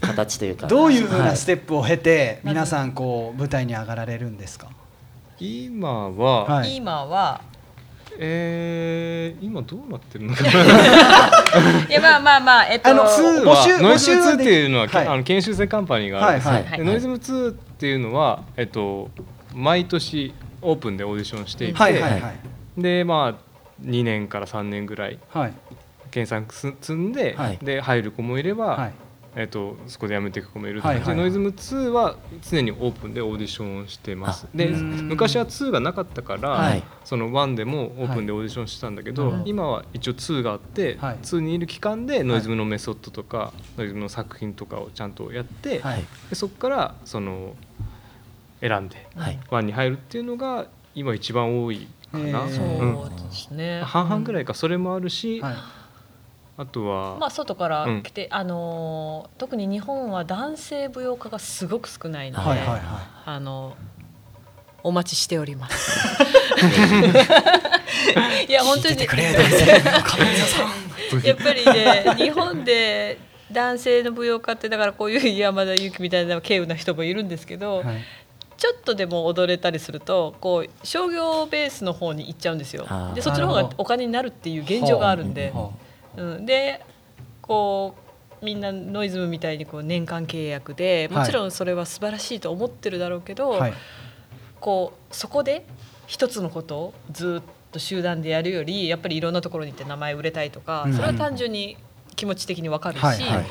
[0.00, 0.66] 形というか。
[0.66, 4.68] どういうふうはなステップを経て皆さんこう舞台に上がられるんですか？
[5.40, 6.76] 今は、はい。
[6.76, 7.40] 今は。
[8.18, 10.50] えー、今どうなってるのかな？
[10.50, 10.54] い
[11.90, 12.90] やまあまあまあえっと。
[12.90, 16.52] あの2募集はノイズム2募集はでっていうのは、はいあの研修生カンパニーがあるんですよ。
[16.52, 16.78] はいはい。
[16.78, 19.08] でノイズム2っていうのは、えっと、
[19.54, 22.38] 毎年オープンでオーディションしていて、はいはいはい
[22.76, 25.52] でまあ2年から3年ぐらいはい。
[26.10, 27.58] 検索す積んで、はい。
[27.62, 28.92] で入る子もいれば、はい。
[29.34, 34.46] えっとそこで辞めていく子もいるってはいはいノイズム2は常にオープンでオーディションをしてます。
[34.54, 35.08] でうん。
[35.08, 36.82] 昔は2がなかったから、はい。
[37.04, 41.16] その1でもオープンでオーディションしてたんだけど、はい今は一応2があって、はい。
[41.22, 46.04] 2にいる期間でノイズムのメソッドとか、ノイズムの作品とかをちゃんとやって、はい。
[46.28, 47.56] でそこからその
[48.60, 49.38] 選んではい。
[49.50, 53.16] 1に入るっていうのが今一番多いかな、そううん。
[53.28, 53.82] ですね。
[53.84, 54.42] 半々ぐらい。
[54.42, 54.54] いか。
[54.54, 55.54] それもあるし、はい。
[56.58, 63.74] あとは、まあ外から来て、あのー特に日本は男性舞踊家がすごく少ないので、はいはいはあの
[64.84, 66.08] お待ちしております。
[68.48, 68.96] いや本当に。
[71.24, 73.18] やっぱりね日本で
[73.50, 77.96] 男性の舞踊家ってだからこういう山田裕貴みたいな稀有な人もいるんですけど、はい
[78.62, 82.86] ちょっとでも踊れたりするとこう商業ベースの方に行っちゃうんですよ。
[83.12, 85.70] でそっちの方がお金になるっていう現状があるんで、は
[86.16, 86.80] うん、で
[87.40, 87.96] こ
[88.40, 91.18] うみんなノイズムみたいにこう年間契約ではい。
[91.22, 93.74] もちろんそれは素晴らしいと思ってるだろうけど、あはい。
[94.60, 95.66] こうそこで
[96.06, 100.94] 一つのことをずっと集団でやるよりやっぱりいろんなところに行って名前売れたいとか、うん。
[100.94, 101.76] それは単純に
[102.14, 103.46] 気持ち的にわかるし、はいはい。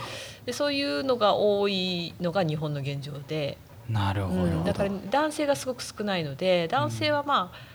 [0.46, 3.58] でそういうのが多いのが日本の現状で、
[3.92, 7.72] なるほど、うん、だから男性がすごく少ないので男性はまあ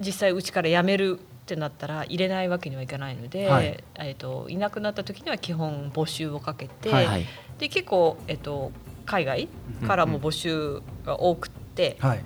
[0.00, 3.82] 実際うちから辞めるってなったら入れないわけにはいかないので、はい。
[3.96, 7.26] えっといなくなった時には基本募集をかけて、はいはい。
[7.58, 8.70] で結構、えっと
[9.04, 9.48] 海外
[9.86, 12.24] からも募集が多くって、はい。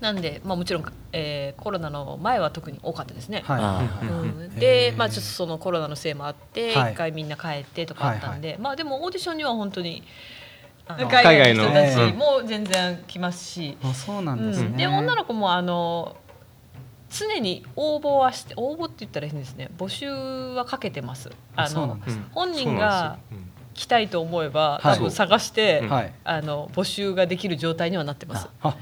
[0.00, 3.42] なんで、まあ、もちろん、えーコロナの前は特に多かったですね。
[3.44, 4.06] はい。
[4.06, 6.92] うん、で、まあ、ちょっとそのコロナのせいもあって、はい。
[6.92, 10.02] 一回みんな帰ってとかあったんで、まあでもオーディションには本当に
[10.86, 11.64] 海外の。
[11.64, 14.76] 人たちうんも全然来ますし、あそうなうんですね、ん。
[14.76, 16.16] で女の子もあの
[17.10, 19.70] 常に応募はして応募って言ったら変ですね。
[19.78, 21.30] 募集はかけてます。
[21.56, 21.98] あの
[22.32, 23.18] 本人が
[23.74, 24.96] 来たいと思えばはい。
[24.96, 26.12] 多分探して、うんはい。
[26.24, 28.48] あの募集ができる状態にはなってます。
[28.62, 28.76] あ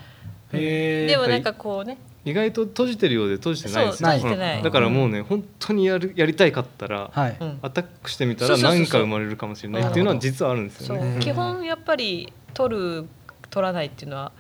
[0.52, 4.10] へえでもなんかこうね意外と閉じてるようで閉じてないんですよ。
[4.10, 4.56] そう閉じてない。
[4.58, 4.62] うん。
[4.62, 7.58] だからもうね本当にやるやりたいかったら、はい、うん。
[7.62, 11.18] アタックしてみたら何か生まれるかもしれないっていうのは実はあるんですよね。
[11.20, 13.08] 基本やっぱり取る
[13.48, 14.32] 取らないっていうのは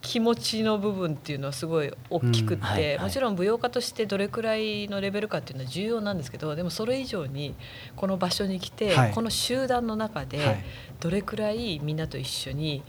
[0.00, 2.66] 気持ちの部分っていうのはすごい大きくって、うん。
[2.66, 2.88] はい。
[2.88, 2.98] はい。
[3.00, 7.54] もちろん舞踊家としてどれくらいのレベルかっていうのは重要なんですけどでもそれ以上に
[7.96, 9.12] この場所に来て、はい。
[9.12, 10.64] この集団の中ではい。
[11.00, 12.82] どれくらいみんなと一緒に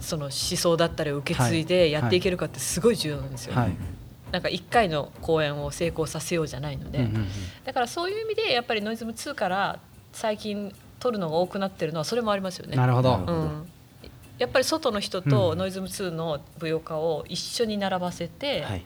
[0.00, 3.54] その思想だったりを受け継いでやっていけるかってすごい重要なんですよ。
[3.54, 3.76] はい。
[4.32, 7.26] なんか1回の公演を成功させようじゃないので、うんうんうん。
[7.64, 9.78] だからそういう意味でやっぱりノイズム2から
[10.12, 12.76] 最近撮るのが多くなってるのはそれもありますよね。
[12.76, 13.66] なるほど、うん、
[14.38, 15.30] やっぱり外の人うん。
[15.30, 18.84] とノイズム2の舞踊家を一緒に並ばせてはい。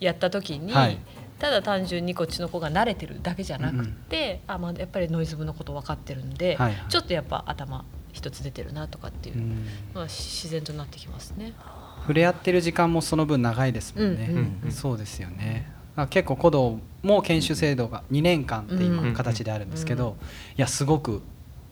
[0.00, 0.98] やった時に、はい。
[1.38, 7.84] ただ単純にこっちの子が慣れてるだけじゃなくて、あまあ、やっぱりノイズムのこと分かってるんで、はいちょっとやっぱ頭
[8.20, 9.66] 一つ出てるなとかっていうう、ん。
[9.94, 11.54] まあ、自然となってきますね。
[12.02, 14.72] 触れ合ってる時間もその分長いですもんね、うんうんうん。
[14.72, 15.72] そうですよね。
[15.96, 20.16] あ結構古道も研修制度が2年間ってうん今形であるんですけど、
[20.56, 21.22] いやすごく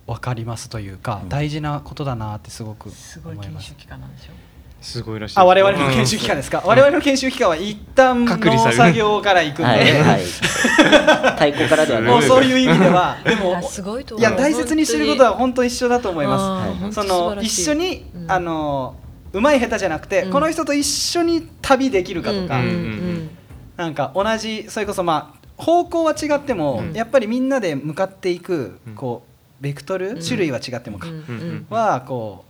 [0.07, 1.29] 分かりますというか、うん。
[1.29, 3.69] 大事なことだなってすごくすごい思います。
[3.69, 4.37] 研修期間なんでしょう。
[4.81, 5.35] すごいらしい。
[5.35, 10.25] ですあ我々の研修期間ですか、我々の研修期間は一旦の作業から行くんで、はいはい。
[11.35, 12.13] 太鼓からではない。
[12.13, 13.19] もうそういう意味では。
[13.25, 16.93] でもいやすごいと思いうや大切にしてることは本当一緒だと思います。
[16.93, 18.31] その一緒に、うん。
[18.31, 18.95] あの
[19.33, 20.33] うまい下手じゃなくて、うん。
[20.33, 23.31] この人と一緒に旅できるかとか、うんうんうん。
[23.77, 26.95] なんか同じそれこそまあ方向は違っても、うん。
[26.95, 28.95] やっぱりみんなで向かっていく、うん。
[28.95, 29.25] こ
[29.61, 30.23] うベクトル、うん。
[30.23, 32.48] 種類は違ってもか、うんうんはこううん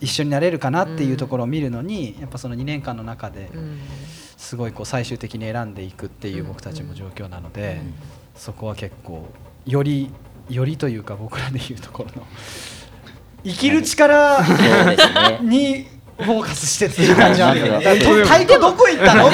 [0.00, 3.78] 一緒になれるかなっていうところを見るのに、やっぱその2年間の中でうん。
[4.36, 6.48] すごいこう最終的に選んでいくっていううん。
[6.48, 7.94] 僕たちも状況なので、うん。
[8.34, 9.28] そこは結構
[9.66, 10.10] より
[10.48, 12.26] よりというか僕らでいうところの
[13.44, 14.40] 生きる力
[15.42, 15.86] に
[16.18, 17.84] フォーカスしてっていう感じあるよね。
[17.86, 19.24] まずは太鼓どこ行ったの？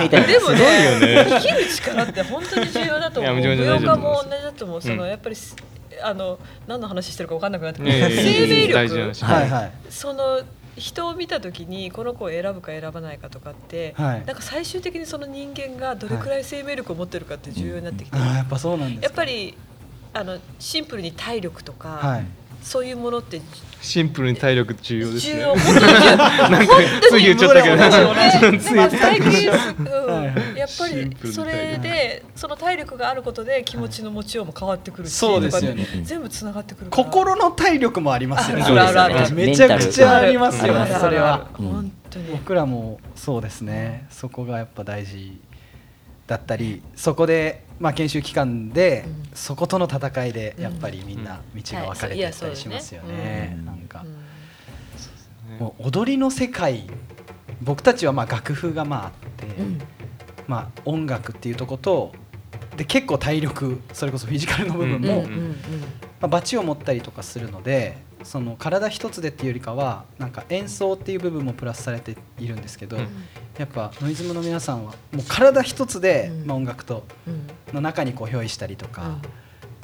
[0.00, 0.26] みたいな。
[0.26, 0.58] でもね
[1.00, 1.26] ね。
[1.28, 3.40] 生きる力って本当に重要だと思う。
[3.40, 4.26] いや舞踊めちゃめちゃ大事だと思います。
[4.26, 4.82] 家も同じだと思う。
[4.82, 5.08] そのうん。
[5.08, 5.56] やっぱりす
[6.02, 7.92] あの何の話してるか分かんなくなってくる。
[8.10, 9.72] 生命力はいはい。
[9.90, 10.42] その
[10.76, 19.06] 人を見た時にこの子を選ぶか選ばないかとかって、はいなんか最終的にその人間がどれくらい生命力を持ってるかって重要になってきて、あーやっぱそうなんですか。
[19.06, 19.56] やっぱり
[20.12, 22.26] あのシンプルに体力とか、はい。
[22.66, 23.40] そういうものって
[23.80, 25.34] シンプルに体力重要ですね。
[25.34, 26.16] 重要、 本当に重要。
[26.50, 26.74] なんか
[27.08, 29.56] つい言っちゃったね最近、は
[30.34, 35.86] いうん、やっぱりそれでその体力があることで気持ちの持ちようも変わってくるし、そうですよね。
[36.02, 38.64] 全部つながってくる心の体力もありますよね。
[39.32, 40.74] めちゃくちゃありますよ。
[40.74, 40.96] ね。
[40.98, 41.46] それは。
[41.60, 41.66] うん。
[41.66, 42.24] 本当に。
[42.32, 44.06] 僕らもそうですね。
[44.10, 45.40] そこがやっぱ大事
[46.26, 49.22] だったり、そこでまあ、研修期間で、うん。
[49.34, 52.32] そことの戦いでやっぱりみんな道が分かれていはい。
[52.32, 53.58] ったりしますよね。
[53.64, 54.04] なんか。
[55.78, 56.84] 踊りの世界
[57.62, 59.78] 僕たちはまあ楽譜がまああって、うん。
[60.46, 62.12] まあ、音楽っていうとこと
[62.76, 65.50] で結構体力それこそフィジカルの部分も、うん。
[66.20, 73.06] まあ、バチを持ったりとかするのでその体一つでっていうよりかはなんか演奏っていう部分もプラスされているんですけど、うん。
[73.56, 76.46] やっぱノイズムの皆さんはもう体一つで、うん。
[76.46, 79.18] まあ、音楽とうんの中にこう憑依したりとか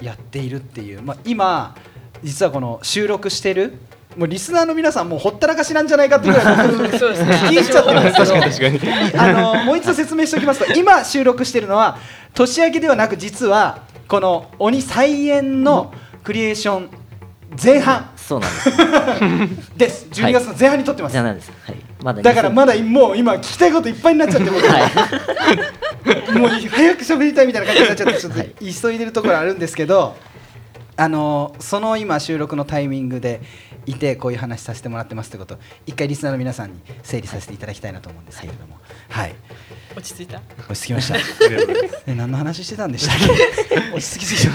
[0.01, 1.75] やっているっていう、まあ、今
[2.23, 3.75] 実はこの収録してる
[4.17, 7.33] もうリスナーの皆さんもうほったらかしなんじゃないかっていうぐらい僕 そうですね。
[7.35, 11.99] 聞き入っちゃってるんですけどあのもう一度説明しておきますと今収録しているのは
[12.35, 16.91] 年明けではなく実はこの鬼再演のクリエーション
[17.61, 18.11] 前半。
[18.17, 19.79] そうなんです。
[19.79, 20.07] です。
[20.13, 21.51] 12月の前半に撮ってます、じゃないです。
[21.65, 21.77] はい。
[22.03, 24.67] まだだからまだもう今聞きたいこといっぱいになっちゃって僕。
[24.67, 26.33] はい。
[26.39, 30.17] もう早く喋りたいみたいな感じになっちゃってちょっとはい急いでるところあるんですけど、
[30.97, 33.41] あのその今収録のタイミングで
[33.87, 38.79] いてこういう話させてもらってますってことを一回リスナーの皆さんに整理させていただきたいなと思うんですけれども。
[39.09, 39.35] はい、
[39.97, 40.41] 落ち着いた？
[40.69, 41.17] 落ち着きました。
[42.07, 43.19] え何の話してたんでしたっ
[43.71, 43.77] け？
[43.95, 44.55] 落ち着きすぎちゃっ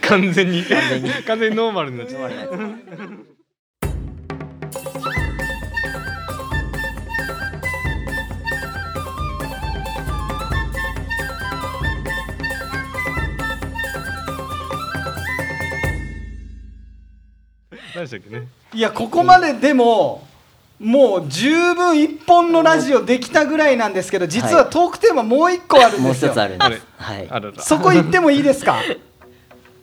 [0.00, 0.64] た完全に。
[0.64, 3.29] 完全にノーマルになっちゃった
[18.00, 18.46] 何でしたっけね。
[18.72, 20.26] いやここまででも
[20.78, 26.30] もう十分一本のラジオできたぐらいなんですけど実はトークテーマもう一個あるんもうですよ。
[26.30, 26.86] 一つあるんです。
[26.96, 27.28] はい。
[27.28, 28.72] あららそこ行ってもいいですか？
[28.74, 29.00] はい。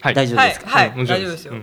[0.02, 0.70] はい大丈夫ですか？
[0.70, 1.54] はいもちろん大丈夫ですよ。
[1.54, 1.56] う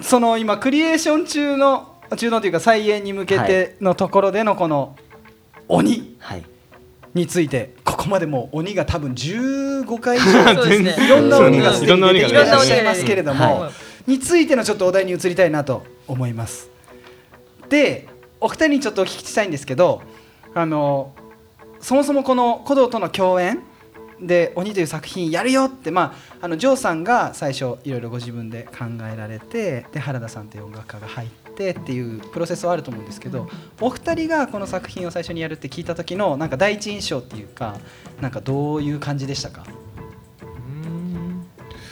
[0.00, 0.02] ん。
[0.02, 4.96] その今クリエーション中の中のというか再演に向けてのところでのこの
[5.68, 6.44] 鬼はい。
[7.12, 13.70] についてここまでもう鬼が多分15回以そうですね上 いろんな鬼がすでに出ていいろんな鬼がねらっしゃいますけれども、は
[14.10, 16.68] についてのちょっとお題に移りたいなと思います。
[17.68, 18.08] で
[18.40, 20.02] お二人にちょっとお聞きしたいんですけど
[20.54, 21.14] あの
[21.80, 23.62] そもそもこの古道との共演
[24.20, 33.48] で「鬼」という作品やるよって、まあ、あのジョーさんが最初いろいろご自分で考えられてで原田さんという音楽家が入ってっていうプロセスはあると思うんですけど、
[33.80, 37.76] お二人がこの作品を最初にやるって聞いた時のなんか第一印象っていうか
[38.20, 39.64] なんかどういう感じでしたか？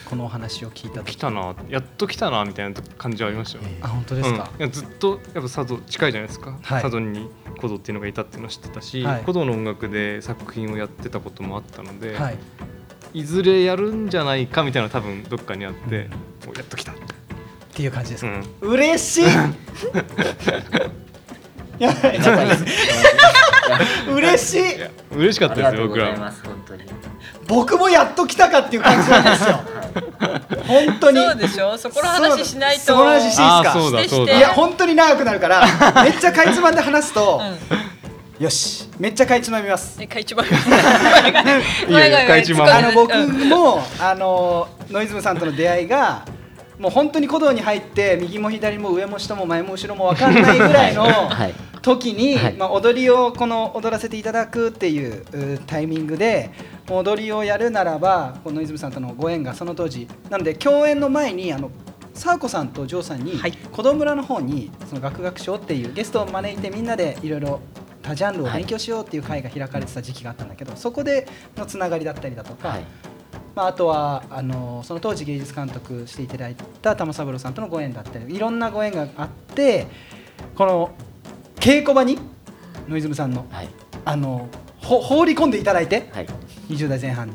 [0.09, 1.12] このお話を聞いた時。
[1.12, 4.71] 来たなやっと来たなみたいな感じはありましたよあ本当ですか、うん。
[4.71, 6.83] ずっとやっぱ佐渡近いじゃないですか、はい。
[6.83, 9.21] 佐渡に古道っていうのがいたっていうのを知ってたし、はい。
[9.21, 12.38] 古道の音楽で作品をやってたこともあったので、はい。
[13.12, 16.09] い、ずれやるんじゃないかみたいなの多分どっかにあって、
[16.47, 16.94] もうやっと来た、っ
[17.75, 18.31] ていう感じですか、
[18.62, 19.25] うん、嬉しい
[21.79, 22.19] やばい
[24.12, 24.62] 嬉しい。
[25.17, 26.83] 嬉しかっあたですよ僕りがとうございらます本当に。
[27.47, 29.61] 僕もやっと来たかっていう感じなんですよ。
[30.67, 31.21] 本当に。
[31.25, 31.79] そうでしょ？
[31.79, 32.83] そこの話しないと。
[32.83, 33.62] その話していいですか？
[33.62, 34.37] あーそうだしてそうだ。
[34.37, 35.64] いや本当に長くなるから
[36.03, 38.45] めっちゃかいつまんで話すと、うん。
[38.45, 39.97] よしめっちゃかいつまみます。
[40.01, 40.49] えかいちまみ
[42.71, 46.25] あの僕うんもあのノイズムさんとの出会いが
[46.79, 52.55] もう本当に鼓動に入って右も左も上も下も前も後ろも分かんないぐらいの はい時に、はい。
[52.55, 56.51] まあ、踊りをこの踊らせていただくっていううタイミングで
[56.91, 60.09] 踊りをやるならばこのノイズムさんとのご縁がその当時。
[60.31, 61.71] なので共演の前にあの
[62.14, 63.53] サーコさんとジョーさんに、はい。
[63.53, 67.61] 子供村の方にその学学賞っていうゲストを招いてみんなでいろいろ
[68.03, 72.85] 多ジャンルを勉強しようっていう会が開かれてた時期があったんだけど、そこでのつながりだったりだとか、はい。
[73.55, 79.88] まあ、あとはあのその当時芸術監督していただいた玉三郎さんとのご縁だったりいろんなご縁があって
[80.55, 80.91] この
[81.61, 82.18] 稽古場に
[82.88, 83.68] ノイズムさんのはい。
[84.05, 86.27] あのほ放り込んでいただいてはい。
[86.71, 87.35] 20代前半に。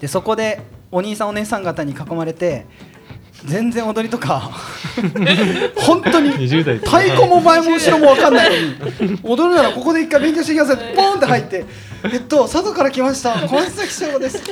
[0.00, 2.66] でそこでお兄さんお姉さん方に囲まれて
[3.44, 4.50] 全然踊りとか
[5.76, 11.64] 本当に20代太鼓も前も後ろも分かんないのに踊るならここで一回勉強してきなさいってポーンって入って
[12.12, 13.34] えっと佐渡から来ました。
[13.46, 14.42] 小松崎翔吾です。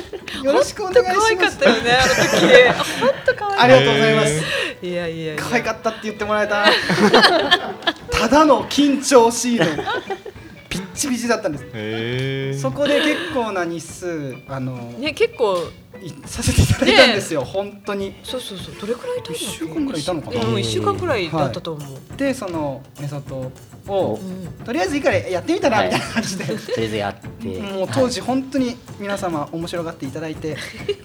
[0.43, 4.41] よろしくお願いし可愛かますったよねあの時本当可愛かっ ありがとうございます。
[4.81, 5.43] たいやいやいや。
[5.43, 6.65] 可愛かったって言ってもらえた
[8.19, 9.85] ただの緊張シーン
[10.69, 12.61] ピッチピチだったんです。
[12.61, 15.88] そこで結構な日数あの、ね結構い
[16.25, 18.15] させていただいたんですよ、本当に。
[18.23, 19.45] そうそうそうどれくらいいたんだっけ？
[19.45, 20.41] 一週間ぐらいいたのかな。
[20.45, 23.51] うん一週間くらいだったと思う、でそのメソッド
[23.93, 24.65] をうん。
[24.65, 25.87] とりあえずいいからやってみたらはい。
[25.87, 27.47] みたいな感じで、とりあえずやって。
[27.59, 30.55] もう当時本当に皆様面白がっていただいて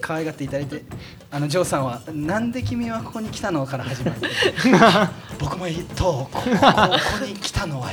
[0.00, 0.82] 可愛がっていただいて
[1.30, 4.28] あのジョーさんは「なんで君はここに来たの?」から始まって
[5.38, 5.66] 僕も
[5.96, 6.50] とここここ
[7.20, 7.90] こに来たのは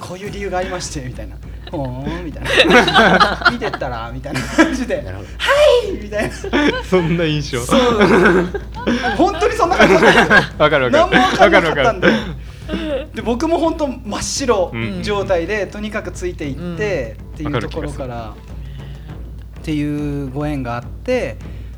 [0.00, 1.36] こういう理由がありましてみたいな
[1.70, 3.50] ほーんみたいな。
[3.52, 4.96] 見てったらみたいな感じで。
[4.96, 6.34] はいみたいな。
[6.82, 7.60] そんな印象。
[9.16, 10.12] 本当にそんな感じだっ
[10.56, 11.10] たわかるわかる。
[11.10, 12.08] 何も分かんなかったんで
[13.14, 15.02] で僕も本当真っ白うん。
[15.02, 18.34] 状態で、とにかくついていって、っていうところから
[19.68, 21.36] っていうご縁があって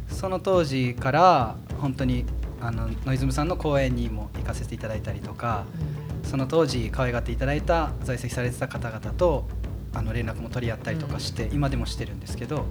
[0.09, 2.25] その当時から本当に
[2.61, 5.65] あのノイズムさんの公演にも行かせていただいたりとか
[6.23, 9.49] その当時可愛がっていただいた在籍されてた方々と
[9.93, 12.67] あの連絡も取り合ったりとかして、今でもしてるんですけど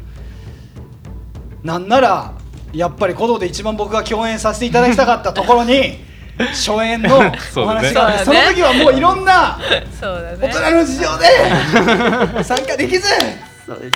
[1.63, 2.33] なんなら
[2.73, 5.99] やっぱり鼓動で一番僕が共演させていただきたかったところに
[6.37, 9.59] 初演のお話があってそ,、の時はもういろんな
[9.99, 13.07] そうだ大人の事情で 参加できず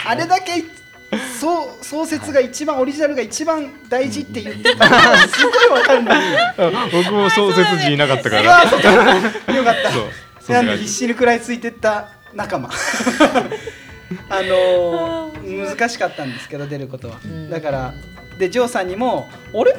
[0.06, 0.64] あれだけ
[1.40, 6.22] そう創設が一番オリジナルが一番大事って言ってたのすごいわかるのに。
[6.92, 8.42] 僕も創設時いなかったから。
[8.42, 9.76] よかっ
[10.48, 10.54] た。
[10.54, 12.70] なんで必死に食らいついてった仲間。
[14.30, 15.34] あのー
[15.78, 17.50] 難しかったんですけど出ることは、ん。
[17.50, 17.94] だから
[18.38, 19.76] でジョーさんにも「あれ？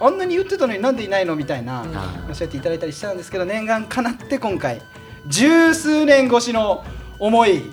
[0.00, 1.88] あんなに言ってたのになんでいないの?」みたいな、うん。
[2.28, 4.80] おっしゃっていただいたりしたんですけど念願かなって今回
[5.26, 6.84] 十数年越しの
[7.18, 7.70] 思い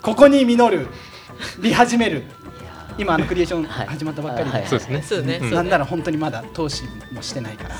[0.00, 0.88] ここに実る
[1.60, 2.24] り始める
[2.98, 3.86] 今あのクリエーションはい。
[3.86, 5.38] 始まったばっかりで、はいそうですね。
[5.50, 7.76] なんなら本当にまだ投資もしてないから。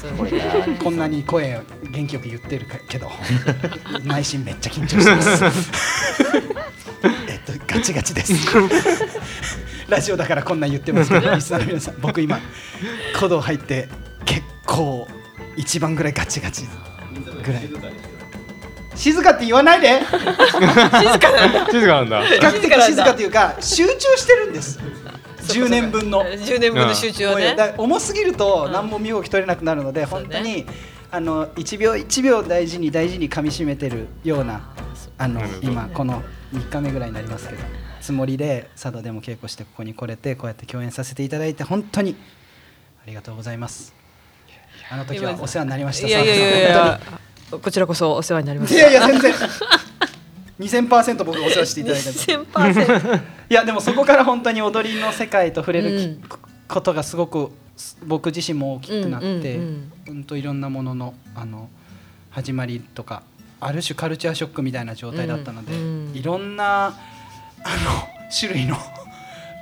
[0.83, 3.11] こんなに声を元気よく言ってるけど
[4.05, 5.45] 内心めっちゃ緊張してます。
[7.29, 8.35] えっとガチガチです。
[9.89, 12.41] ラジオだからこんなん言ってますけどリスナーの皆さん僕今
[13.13, 13.89] 鼓動入って
[14.25, 15.07] 結構
[15.57, 16.63] 一番ぐらいガチガチ
[17.45, 17.69] ぐらい。
[18.95, 20.01] 静かって言わないで。
[20.01, 21.53] 静かなん
[22.09, 22.23] だ。
[22.25, 24.79] 比較的静かというか集中してるんです
[25.43, 26.23] 10年分の。
[26.23, 27.57] 10年分の集中をね。
[27.79, 28.73] 重すぎるとうん。
[28.73, 30.67] 何も身動き取れなくなるので、本当に
[31.11, 34.71] あの1秒1秒大事に大事に噛み締めてるような
[35.19, 36.23] あの今この
[36.55, 37.63] 3日目ぐらいになりますけど
[38.01, 42.17] つもりで佐渡でも稽古してここに来れてこうやって共演させていただいて本当に
[43.05, 43.95] ありがとうございます。
[44.91, 47.01] あの時はお世話になりましたいやいやいやい佐や
[47.61, 49.35] こちらこそお世話になりま渡したいやいや全然。
[50.61, 53.21] 2000%僕お世話していただいた1000%
[53.53, 56.23] いやでもそこから本当に踊りの世界と触れるき、うん。
[56.69, 57.51] ことがすごく
[58.07, 60.17] 僕自身も大きくなって、うんうんうん。
[60.17, 61.69] うんといろんなもののあの
[62.31, 63.23] 始まりとか
[63.61, 66.17] ある種カルチャーショックみたいな状態だったので、うんうん。
[66.17, 66.97] いろんなあの
[68.35, 68.79] 種類の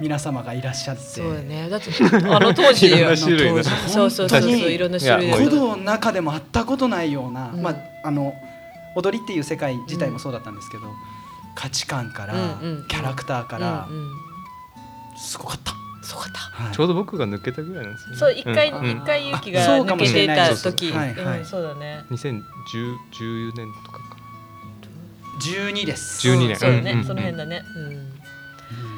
[0.00, 1.02] 皆様がいらっしゃって。
[1.02, 1.68] そうだね。
[1.68, 1.90] だって
[2.32, 3.64] あの当時いろんな種類の。
[3.64, 5.26] そうそうそうそういろんな種類。
[5.26, 7.60] いや鼓動の中でも会ったことないような、うん。
[7.60, 8.34] まああの
[8.94, 10.84] 踊りっていう世界自体もそうだったんですけど、
[11.54, 12.44] 価値観から、うんう
[12.82, 14.10] んキャラクターから、うんうん。
[15.16, 15.72] すごかった、
[16.06, 16.38] すごかった。
[16.38, 16.74] はい。
[16.74, 18.16] ちょうど僕が抜けたぐらいなんですよね。
[18.16, 18.90] そう一回うん。
[18.90, 20.50] 一回勇気がそうか抜けてもしれない。
[20.50, 20.92] た時。
[20.92, 21.38] はいはい。
[21.40, 22.04] うんそうだね。
[22.10, 22.42] 2010
[23.12, 24.04] 14年とかか
[25.40, 26.26] 12です。
[26.28, 26.56] 12年。
[26.56, 26.92] そうだね。
[26.92, 27.62] うんその辺だね。
[27.76, 28.10] うんうん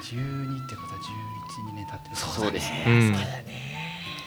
[0.02, 2.16] 12ってことは11、2年経ってる。
[2.16, 2.82] そうですね。
[2.84, 3.72] そうだね。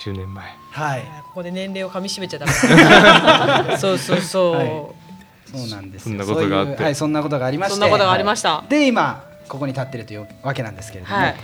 [0.01, 0.55] 10年前。
[0.71, 1.01] はい。
[1.25, 2.51] ここで年齢をかみしめちゃダメ。
[3.77, 5.04] そうそうそう、はい
[5.51, 6.09] そうなんですよ。
[6.09, 6.71] そんなことがあって。
[6.71, 7.73] そういうはいそんなことがありまして。
[7.73, 11.35] そんなことがありました、で今ここに立ってるというわけなんですけれども、はい。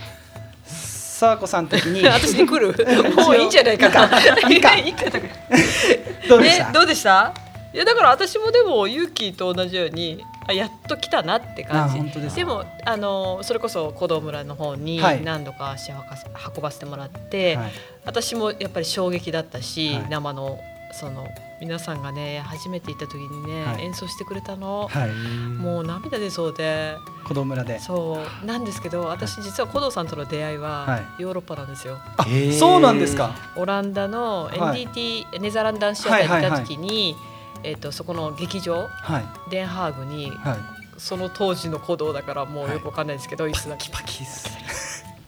[0.65, 2.03] さあこさん的に。
[2.09, 2.73] 私に来る？
[3.15, 4.19] もういいんじゃないかな。
[4.49, 4.75] いいか。
[4.75, 5.05] いいか。
[6.27, 6.65] どうでした？
[6.65, 7.33] ね、どうでした？
[7.73, 12.19] いやだから私もでもユーと同じようにあやっと来たなって感じ。
[12.19, 15.23] ででもあのそれこそ古道村の方にはい。
[15.23, 16.27] 何度か足を運ばせ
[16.57, 17.71] 運ばせてもらって、はい。
[18.03, 20.05] 私もやっぱり衝撃だったし、はい。
[20.09, 20.59] 生の
[20.93, 21.27] その
[21.59, 23.83] 皆さんがね初めて行った時にね、はい。
[23.83, 25.09] 演奏してくれたの、はい。
[25.11, 26.95] もう涙出そうで。
[27.25, 27.79] 子供村で。
[27.79, 28.45] そう。
[28.45, 31.97] なんですけど私実は古道さんとの出会いははヨーロッパなんですよ。
[32.17, 32.53] あへー。
[32.53, 33.35] そうなんですか。
[33.55, 34.85] オランダのはい。
[34.85, 37.15] NDT、ネザーランド男子アタリに行った時に、
[37.63, 39.25] えっとそこの劇場はい。
[39.49, 40.57] デンハーグにはい。
[40.97, 44.23] その当時の鼓動だからもうよくわかんないですけど、椅子がキパキ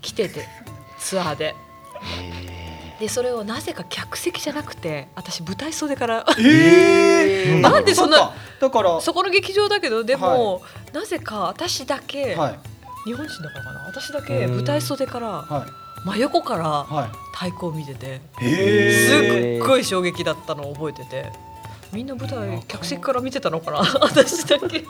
[0.01, 0.47] 来てて
[0.99, 1.55] ツアーで
[3.03, 8.31] でそれをなぜか客席じゃなくて私舞台袖からええなんでそんな
[8.61, 10.61] だからそこの劇場だけどでも、
[10.93, 12.59] なぜか私だけ、はい。
[13.03, 13.79] 日本人だからかな？
[13.87, 15.71] 私だけ舞台袖からはい。
[16.05, 21.25] 真横からは太鼓を見ててすっごい衝撃だったのを覚えてて
[21.91, 23.79] みんな舞台客席から見てたのかな？
[23.99, 24.85] 私だけ。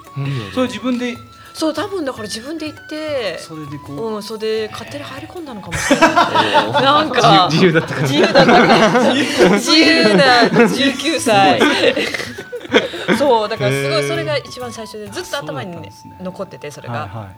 [0.53, 1.15] それ自分で
[1.53, 4.15] そう多分だから自分で行ってそれでこう。
[4.15, 6.11] うんそれで勝手に入り込んだのかもしれない。
[6.83, 8.07] なんか自由だったから。
[8.07, 9.13] 自由だったから。
[9.53, 11.61] 自由な19歳。
[13.17, 15.91] そうだからすごいそれが一番最初でずっと頭にねね
[16.21, 17.29] 残っててそれが、は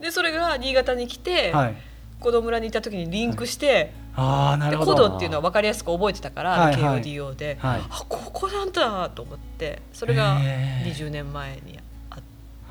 [0.00, 1.64] でそれが新潟に来て、いはい。
[1.66, 1.74] はい
[2.20, 4.92] 子供村にいた時にリンクして、でああなるほど。
[4.92, 7.02] コドっていうのは分かりやすく覚えてたから、はいはい。
[7.02, 7.80] KODO で、はい。
[7.80, 10.94] あここなんだと思ってそれがへー。
[10.94, 11.79] 20年前に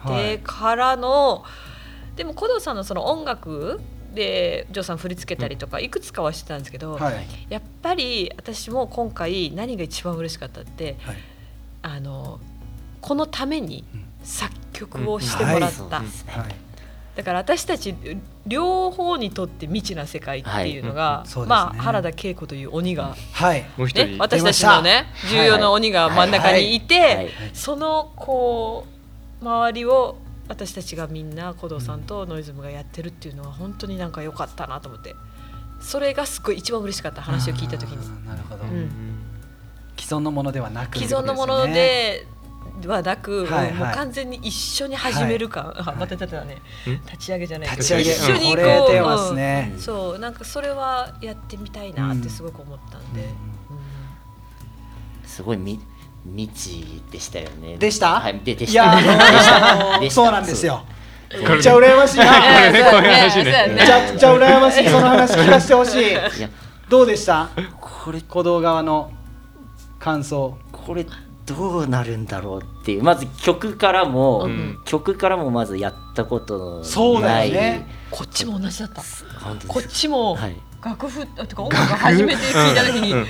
[0.07, 1.43] てからの、
[2.15, 3.79] でも古藤さんのその音楽
[4.13, 7.25] でジョーさん振り付けたりとかいくつかはしてたんですけど、はい。
[7.49, 11.17] やっぱり私も今回何が一番嬉しかったってはい。
[11.81, 12.39] あの
[13.01, 14.05] このためにうん。
[14.21, 16.03] 作曲をしてもらった、
[17.15, 17.95] だから私たち
[18.45, 21.33] 両方にとって未知な世界っていうのが、はい。
[21.35, 21.41] うん。
[21.43, 21.47] ね。
[21.47, 23.61] まあ原田恵子という鬼が、はい。
[23.61, 24.17] ね、もう一人。
[24.19, 27.29] 私たちのね重要な鬼が真ん中にいて、はい。
[27.53, 28.98] そのこう
[29.41, 30.17] 周りを
[30.47, 35.15] 私たちがみんな古藤さんとノイズムがやってるっていうのは本当になんか良かったなと思って。
[35.81, 38.27] それがすごい一番嬉しかった話を聞いた時に。
[38.27, 38.89] なるほど、うん。
[39.97, 42.25] 既存のものではなく既存のもので
[42.85, 43.73] はなく、はいはい。
[43.73, 46.93] もう完全に一緒に始める感、あまた出たねうん？
[47.05, 47.69] 立ち上げじゃない。
[47.69, 48.11] けど立ち上げ。
[48.11, 49.35] 一緒にこう。
[49.35, 49.71] ね。
[49.73, 49.79] うん。
[49.79, 53.29] そうなんかそれはやってみたいなってすごく思ったんで、
[55.23, 55.79] すごいみ
[56.35, 57.77] 未知でしたよね。
[57.77, 58.19] でした？
[58.19, 60.11] はい、ででしいやた。
[60.11, 60.83] そうなんですよ。
[61.31, 64.89] めっちゃ羨ましいめちゃくちゃ羨ましい。
[64.89, 66.09] その話聞かせてほしい。
[66.09, 66.49] いや。
[66.89, 67.49] どうでした？
[67.79, 68.19] これ。
[68.19, 69.11] 鼓動側の
[69.99, 70.57] 感想。
[70.71, 71.05] これ
[71.45, 73.03] どうなるんだろうっていう。
[73.03, 74.79] まず曲からも、うん。
[74.85, 76.85] 曲からもまずやったことない。
[76.85, 77.85] そうだよね。
[78.09, 79.03] こっちも同じだった。
[79.67, 80.55] こっちもはい。
[80.83, 83.27] 楽譜あてか音楽初めて聞いた時に、うん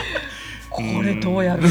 [0.70, 1.64] これどうやる？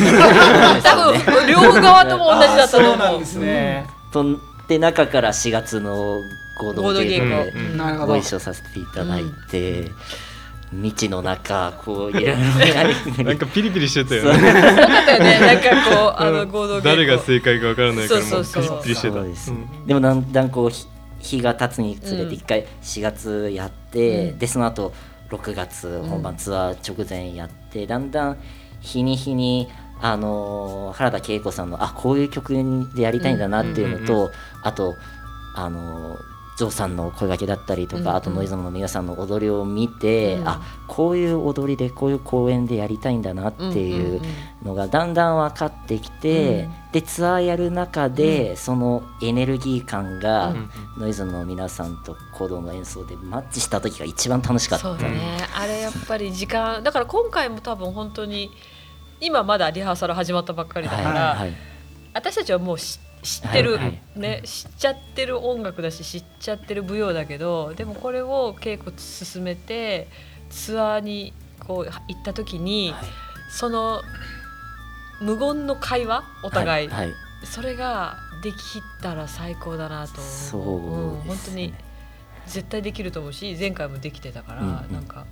[0.83, 3.17] 多分両側とも同じだったと思う。
[3.19, 3.87] んですね。
[4.13, 4.25] と
[4.69, 6.21] で中から4月の
[6.61, 9.91] 合同稽稽古古、うんなるほどご一緒させていただいて、
[10.71, 14.33] 未知の中こういろいろやりなんかピリピリしてたよそう。
[14.43, 14.49] ね。
[14.49, 14.65] よかっ
[15.07, 15.41] たよね。
[15.41, 19.23] なんかこうあの合同誰が正解かわからないからピリピリしてた。
[19.23, 19.87] です、うん。
[19.87, 20.87] でもだんだんこう日
[21.21, 22.29] 日が経つにつれうん。
[22.29, 24.39] て一回4月やって、うん。
[24.39, 24.93] でその後
[25.31, 28.37] 6月本番ツアー直前やって、だんだん
[28.81, 29.69] 日に日に
[30.01, 32.55] あのー原田恵子さんのあこういう曲
[32.95, 34.31] でやりたいんだなっていうのと、
[34.63, 34.97] あと
[35.55, 36.19] あのー
[36.59, 40.49] ジョーさんの声掛けだったりとか、うんあとノイズムの皆さんの踊りを見て、うん。
[40.49, 44.21] あこういう踊りでこういう公演でやりたいんだなっていう
[44.65, 46.73] のがだんだん分かってきて、うん。
[46.91, 50.71] でツアーやる中で、そのエネルギー感が、うん。
[50.99, 54.83] ノイズの皆さんとコドの演奏でマッチした時が一番楽しかった。
[54.83, 55.39] そうだね。
[55.55, 58.51] あれやっぱり時間だから今回も多分本当に
[59.21, 61.53] 今まだリハーサル始まったばっかりだから、はいはい
[62.15, 64.01] 私たちはもうし知ってる、はいはい。
[64.17, 70.09] ね知っちゃってる音楽だし知っちゃってる舞踊だけどでもこれを稽古進めて
[70.51, 73.05] ツアーにこう行った時に、はい。
[73.51, 74.03] その
[75.21, 77.15] 無言の会話お互い、はいはい。
[77.45, 78.57] それができ
[79.03, 80.25] たら最高だなと思う。
[80.25, 81.75] そううん本当に
[82.47, 84.93] 絶対できると思うし前回もできてたから、うんうん。
[84.93, 85.27] なんか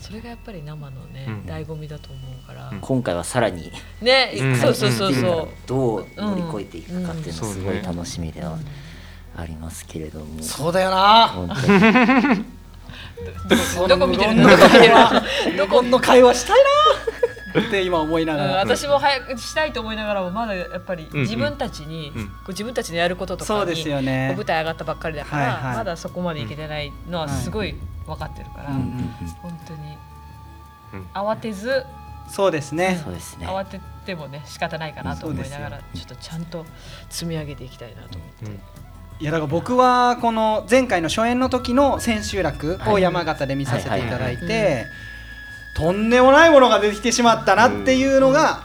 [0.00, 2.80] それがやっぱり生のね、うん醍醐味だと思うから、うん。
[2.80, 4.56] 今回はさらにね、うん。
[4.56, 7.54] そうそうそうそう、どう乗り越えていくかっていうのうん。
[7.54, 8.58] すごい楽しみでは
[9.36, 11.34] ありますけれども、そうだよな。
[13.88, 14.94] どこ見てるどこ見てる
[15.56, 16.58] どこの会話したい
[17.54, 17.62] な？
[17.66, 22.26] って今思いなうんがら、私も早くしたいと思いながらもまだやっぱりうん自分たちに、うん。
[22.28, 24.34] こう自分たちのやることとかにそうですよね。
[24.36, 25.76] 舞台上がったばっかりだから、はいはい。
[25.78, 27.74] まだそこまでいけてないのはすごい
[28.06, 29.98] 分かってるから、うんうん本当に。
[30.94, 31.06] うん。
[31.14, 31.84] 慌てず
[32.28, 33.00] そうですね。
[33.02, 33.46] そうですね。
[33.46, 36.64] 慌ててもね仕方ないかなと思いながらうんちょっとちゃんと
[37.08, 38.46] 積み上げていきたいなと思って。
[38.46, 38.60] うん。
[39.18, 44.84] いやだから僕はこの前回の初演の時の千秋楽を山形で見させていただいて
[45.74, 48.60] とんでもないものが出てきてしまったなっていうのが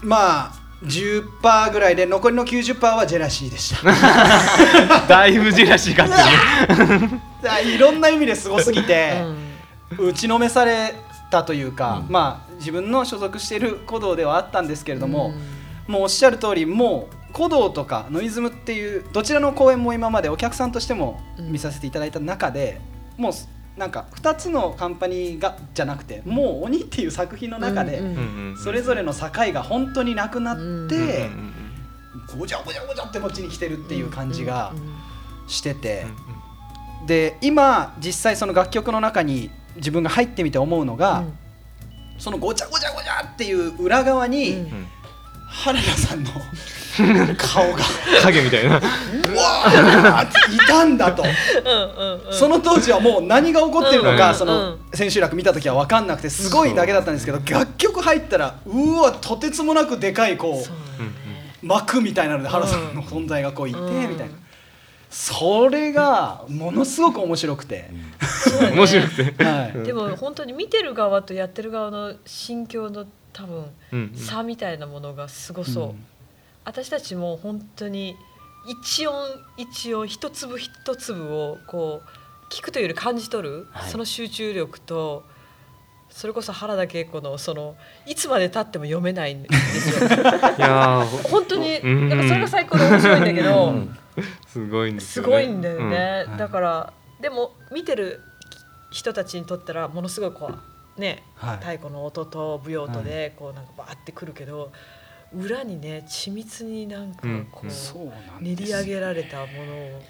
[0.00, 0.52] まあ
[0.82, 5.06] 10%ぐらいで残りの90%はジェラシーでした。
[5.08, 7.68] だいぶジェラシーがあって。
[7.74, 9.22] いろんな意味ですごすぎて、
[9.98, 10.08] うん。
[10.08, 10.94] 打ちのめされ
[11.30, 12.12] たというか、うん。
[12.12, 15.32] まあ自分の所属している鼓動ではあったんですけれども、
[15.88, 15.92] うん。
[15.92, 22.80] もうおっしゃる通りもう鼓動とかノイズムっていうどちらの公演も今までお客さんとしてもうん見させていただいた中で、
[23.16, 23.32] もう
[23.76, 28.02] なんか2つのカンパニーがじゃなくてもう「鬼」っていう作品の中で、
[28.62, 30.56] それぞれの境が本当になくなっ
[30.88, 31.28] て、
[32.38, 34.72] ごちゃごちゃごちゃってこっちに来てるっていう感じが
[35.46, 36.06] してて
[37.06, 41.24] で今実際その楽曲の中に自分が入ってみて思うのが、
[42.18, 44.66] そのごちゃごちゃごちゃっていう裏側に、
[45.48, 46.30] 原田さんの
[47.36, 47.78] 顔が。
[48.22, 48.76] 影みたいな。
[48.76, 51.22] うわーっていたんだと。
[51.22, 52.32] うんうんうん。
[52.32, 61.12] その当時はもう何が起こってるのか、うんその千秋楽見た時は分かんなくてすごいだけだったんですけど楽曲入ったらうわとてつもなくでかいこそうね
[61.62, 64.34] 幕みたいなので原さんの存在がこういてうんみたいな。
[65.10, 67.88] それがものすごく面白くて、
[68.60, 69.44] ね 面白くて。
[69.44, 69.86] はい。
[69.86, 74.18] でも本当に見てる側とやってる側の心境の多分うんうん。
[74.18, 76.04] 差みたいなものがすごそう、うん
[76.66, 78.16] 私たちも本当に
[78.66, 79.14] 一音
[79.56, 83.90] 一音一粒一粒をこう聞くというより感じ取る、はい。
[83.90, 85.24] その集中力と
[86.10, 90.08] それこそ原田恵子のそのいつまで経っても読めないんですよ。
[90.10, 90.10] い
[90.60, 92.08] やー本当にうん。
[92.08, 93.98] やっぱそれが最高で面白いんだけど、うん。
[94.48, 95.30] すごいんですすよね。
[95.30, 96.36] ごいんだよね、うん。
[96.36, 98.20] だからでも見てる
[98.90, 100.50] 人たちにとったらものすごいこ
[100.96, 101.56] うねはい。
[101.58, 104.72] 太鼓の音と舞踊とでこうなんかバーってくるけど
[105.34, 110.02] 裏にね緻密になんかこう練り上げられたものを、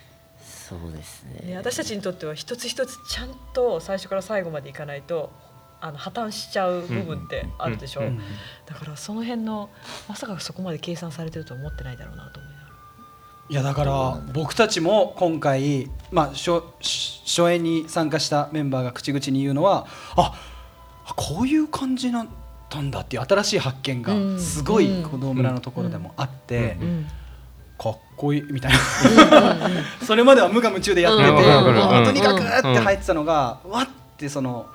[0.69, 1.51] そうですね。
[1.51, 5.33] ね、私たちにとっては一つ一つちゃんと最初から最後までいかないと
[5.81, 8.07] あの破綻しちゃう部分ってあるでしょ、うん。
[8.07, 8.21] うん
[8.67, 9.71] だからその辺の
[10.09, 12.73] まさかそこまで計算されてるとは思ってないだろうなと思いながら。
[13.49, 19.87] いやだから僕たちも今回、まあ、初初演に参加したメンバーが口々に言うのは
[20.17, 20.35] あ
[21.15, 22.27] こういう感じだ
[22.67, 24.41] ったんだっていう新しい発見がうん。
[24.41, 25.09] すごいうん。
[25.09, 26.77] 子供村のところでもあって、
[27.79, 28.79] かっこいいみたいな。
[30.05, 34.67] それまでは無我夢中でやってて、とにかくって入ってたのが、わってその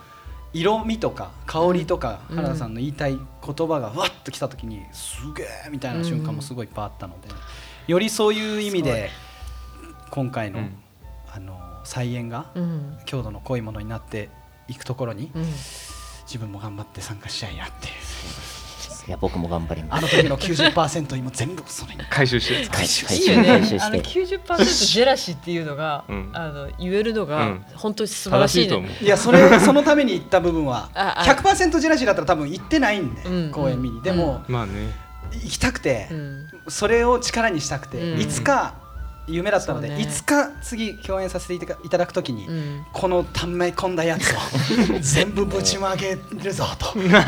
[0.54, 2.36] 色味とか香りとか、うん。
[2.38, 7.28] 原田さんの言いたい言葉がわっときた時にすげえみたいな瞬間もすごいいっぱいあったので、
[7.88, 9.10] よりそういう意味で
[10.10, 10.76] 今回の,、うん。
[11.34, 12.98] あの再演がうん。
[13.06, 14.30] 郷土の濃いものになって
[14.68, 15.46] いくところに、うん
[16.32, 17.90] 自分も頑張って参加したいなって
[19.08, 20.00] いや僕も頑張ります。
[20.00, 22.02] あの時の90%今全部それに。
[22.10, 23.50] 回収して回収いいよね。
[23.52, 26.30] あのして90%ジェラシーっていうのが、うん。
[26.34, 27.66] あの言えるのがうん。
[27.74, 28.68] 本当に素晴らしいね。
[28.68, 29.04] 正しいと思う。
[29.04, 31.24] いやそれそのために行った部分はああ。
[31.26, 33.52] 100%ジェラシーだったら多分行ってないんで、うん。
[33.52, 34.02] 公演見に。
[34.02, 34.94] でも、まあね。
[35.34, 36.48] 行きたくて、うん。
[36.70, 38.22] それを力にしたくて、うん。
[38.22, 38.76] いつか
[39.32, 40.00] 夢だったので、ね。
[40.00, 41.60] いつか次共演させてい
[41.90, 42.86] ただくときに、うん。
[42.92, 44.38] このため込んだやつを
[45.02, 46.98] 全部ぶちまけるぞと。
[47.00, 47.12] いう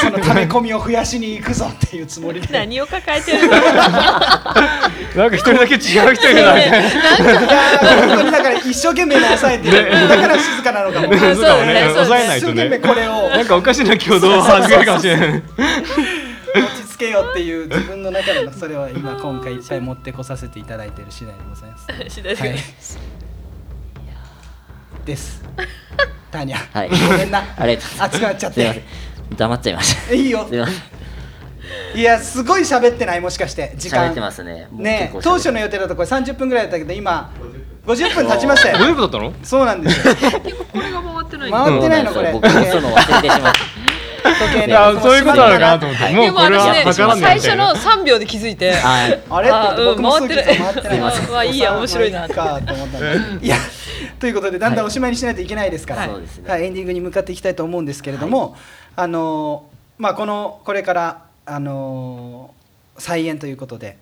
[0.00, 2.48] そのため込みを増やしに行くぞっていうつもりで。
[2.52, 3.52] 何を抱えてるの？
[5.16, 6.54] なんか一人だけ違う人いるな。
[6.54, 6.90] みたいな
[8.06, 11.08] 本当にだから一生懸命に抑えてる、だから静かなのかも。
[11.08, 11.18] ね。
[11.18, 11.90] そうかもね。
[11.94, 12.06] そうだね。
[12.06, 13.28] 抑えない一生とね懸命これを。
[13.30, 15.42] なんかおかしな挙動を始めるかもしれない
[16.98, 21.86] けよっていう自分の中でのそれは今今回いっぱい持ってこさせていただいている次第でございます。
[22.10, 22.58] 次第ではい。
[25.06, 25.42] です。
[26.30, 26.58] ターニャ。
[26.72, 27.42] はいごめんな。
[27.56, 28.86] ありがと熱くなっちゃっすいませて。
[29.34, 30.54] ん黙っちゃいましたいいよす。
[30.54, 30.78] いません
[31.94, 34.08] いやすごい喋ってないもしかして時間。
[34.08, 37.30] 喋ってますねね当初の予定だとこれ30分ぐらいだったけど今
[37.86, 38.76] 50分経ちましたよ。
[38.78, 40.14] 50分だったのそうなんですよ。
[40.72, 42.32] これが回ってない回ってないのこれ。
[42.32, 43.87] 僕もそうの忘れてしまって時計
[44.66, 46.14] いやそういうことなのかなと思って、はい。
[46.14, 48.72] もうこれはね測らない最初の3秒で気づいて。
[48.72, 49.22] はい。
[49.30, 50.56] あれって僕もあうん回ってない。
[50.58, 51.00] 回ってない。
[51.00, 53.46] まあいいや面白いなかと思ったんで。
[53.46, 53.56] いや
[54.18, 56.64] ということでだんだんおしまいにしないといけないですから、はい。
[56.64, 58.56] エンディングに向かっていきたいと思うんですけれども、
[58.96, 63.96] あのーまあこのこれからあのー再演ということで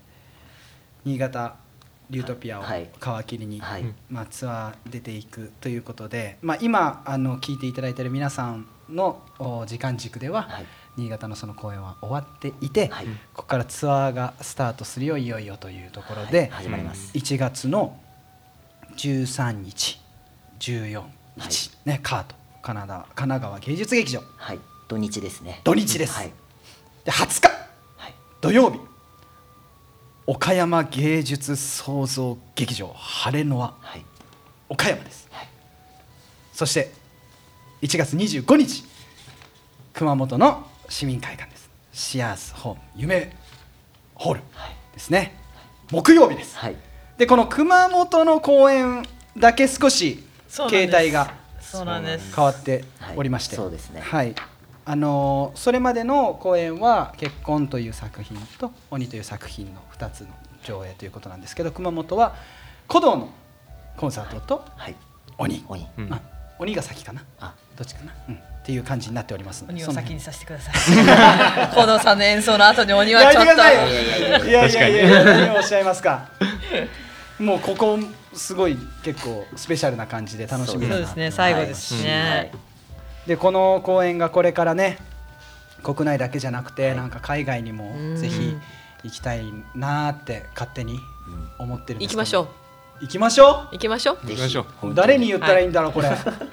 [1.05, 1.57] 新潟
[2.09, 2.89] リュートピアをはい。
[2.99, 3.85] 皮切りに、はい。
[4.09, 10.66] まあ、ツアー出ていくということで、まあ、今あの聞いていただいている皆さんのお時間軸では、はい。
[10.97, 13.07] 新潟のその公演は終わっていて、はい。
[13.34, 17.12] ここからツアーがスタートするよいよいよというところで、始まります。
[17.14, 17.99] 1月の
[18.97, 20.01] 13日
[20.59, 21.03] 14
[21.37, 24.22] 日、ねカートカナダ神奈川芸術劇場。
[24.37, 24.59] はい。
[24.89, 25.61] 土日ですね。
[25.64, 26.32] 土日です、はい。
[27.05, 27.49] で20日。
[27.97, 28.14] はい。
[28.41, 28.80] 土曜日。
[30.26, 33.74] 岡山芸術創造劇場晴れの輪。
[33.80, 34.05] はい。
[34.68, 35.49] 岡山です、はい。
[36.53, 36.93] そして
[37.87, 38.84] 1月25日
[39.95, 41.70] 熊本の市民会館です。
[41.93, 43.32] シアーズホーム夢
[44.16, 45.39] ホールはいですね。
[45.93, 46.59] 木曜日です。
[46.59, 46.76] はい。
[47.16, 49.05] でこの熊本の公演
[49.39, 50.87] だけ少しそうなんです。
[50.87, 52.34] 形態がそうなんです。
[52.34, 52.82] 変わって
[53.14, 54.01] おりまして、はいそうですね。
[54.01, 54.34] はい。
[54.84, 60.26] あのーそれまでの公演は「結婚」という作品と「鬼」という作品の2つの
[60.64, 62.34] 上映ということなんですけど熊本は
[62.89, 63.28] 古道の
[63.97, 64.97] コンサートとはい
[65.39, 65.87] 「鬼」鬼。
[65.99, 66.12] うん。
[66.12, 66.20] あ
[66.59, 67.23] 鬼が先かな。
[67.41, 69.75] あどっちかな、うん、っていう感じになっておりますので。
[69.75, 70.75] 鬼を先にさせてください。
[70.75, 74.49] 近藤さんの演奏の後に鬼はちょっと。
[74.49, 76.29] いやいやいや何をおっしゃいますか。
[77.39, 77.99] もうここ
[78.33, 83.29] すごい結構スペシャルな感じで楽しみそうですね最後ですしね、はい。
[83.29, 84.99] でこの公演がこれからね
[85.83, 88.17] 国内だけじゃなくて、なんか海外にもうん。
[88.17, 88.57] ぜひ
[89.05, 89.45] 行きたい
[89.75, 90.99] なーって勝手に
[91.59, 92.23] 思ってるんですけど。
[92.23, 92.49] 行きましょう
[93.01, 94.18] 行きましょ行きましょう。
[94.22, 94.64] 行きましょう。
[94.78, 96.09] 本当う誰に言ったらいいんだろうこれ。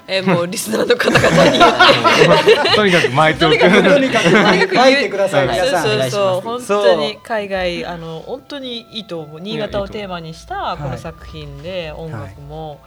[0.06, 1.58] えーもうリスナーの方々に。
[1.58, 3.58] 言ってとにかく巻いておく。
[3.58, 4.20] とにかくとにか
[4.68, 5.82] く書いてくださいはい皆さん。
[5.82, 6.36] そうそうそう。
[6.36, 9.40] お本当に海外あの本当にいいと思う。
[9.40, 10.90] 新潟をテーマにしたこはい。
[10.92, 12.80] の作品で音楽も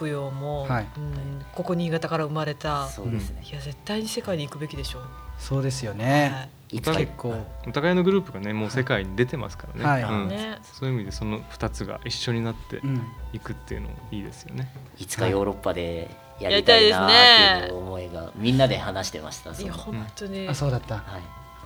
[0.00, 0.86] 舞踊も、はい。
[0.96, 2.88] うんここ新潟から生まれた。
[2.88, 3.42] そうですね。
[3.44, 5.02] いや絶対に世界に行くべきでしょう。
[5.38, 6.96] そうですよね、いつか。
[6.96, 7.34] 結構。
[7.66, 10.02] お互いのグループがねもう世界に出てますからね、はい。
[10.02, 10.28] うん。
[10.28, 10.58] ね。
[10.62, 13.02] そういう意味でその2つが一緒になってうん。
[13.32, 14.72] いくっていうのいいですよね。
[14.98, 16.10] いつかヨーロッパで
[16.40, 19.50] やりたいなっていう思いがみんなで話してました。
[19.52, 20.48] いや本当に。
[20.48, 20.96] あそうだった。
[20.96, 21.18] は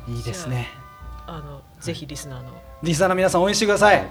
[0.08, 0.12] い。
[0.12, 0.68] いいですね。
[1.26, 2.50] あのぜひリスナーの。
[2.82, 4.06] リスナーの皆さん応援してください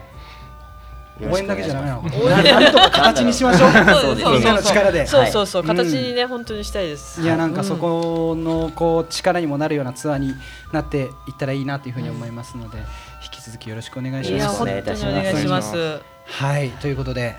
[1.25, 3.71] 応援だけじゃダメなのな なんとか形にしましょう。
[4.01, 5.07] そうですみんなの力で。
[5.07, 5.77] そうそうそう、はい。
[5.77, 7.21] 形にね、本当にしたいです。
[7.21, 10.35] いやなんかそこのこう力にもなるようなツアーに
[10.71, 12.77] なっていったらいいなというふうに思いますので
[13.23, 14.61] 引き続きよろしくお願いします。
[14.61, 15.99] お願いします。
[16.25, 16.69] はい。
[16.69, 17.35] ということで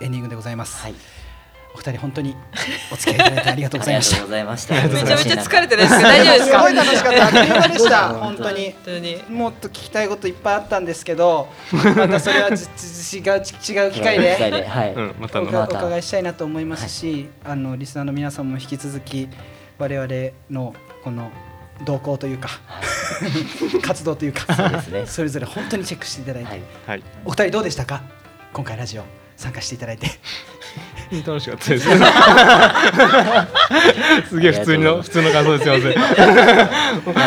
[0.00, 0.94] エンディングでございます、はい。
[1.78, 2.34] お二人本当に
[2.92, 4.16] お付き合いいただいてありがとうございました。
[4.16, 4.74] ありがとうございました。
[4.74, 7.24] めちゃめちゃ疲れてないですか 大丈夫ですすかごい楽しかった。
[7.24, 8.08] あっという間でした。
[8.18, 8.64] 本当に。
[8.64, 9.22] 本当に。
[9.28, 13.42] もっと聞きたいこといっぱいあったんですけど またそれは違う違う
[13.92, 14.34] 機会で。
[14.34, 14.92] 機会で、はい。
[14.94, 19.28] うん、またお伺いしたいなと思いますし、あのリスナーの皆さんも引き続き
[19.78, 20.08] 我々
[20.50, 20.74] の
[21.04, 21.30] この
[21.84, 22.50] 動向というか
[23.82, 26.60] 活動というかそれぞれ本当にチェックしていただいて、
[27.24, 28.02] お二人どうでしたか？
[28.52, 29.04] 今回ラジオ
[29.38, 30.08] 参加していただいて
[31.24, 31.88] 楽しかったです。
[34.28, 35.94] すげえ普通の普通の感想ですすみません。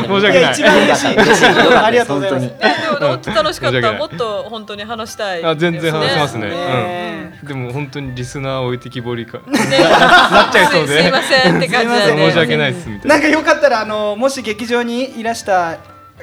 [0.04, 0.52] 申し訳ない。
[0.52, 1.46] 一番嬉しい嬉しい。
[1.46, 6.50] ありがとうございます 本当にえでも楽しかったもっと本当に話したいあ全然話せますね。
[6.50, 7.48] ねうん。
[7.48, 9.40] でも本当にリスナー置いてきぼりか。
[9.40, 9.44] ね
[9.80, 13.16] なっちゃいそうですいませんって感じで申し訳ないですみたいな。
[13.16, 15.78] なんかよかったらあのもし劇場にいらした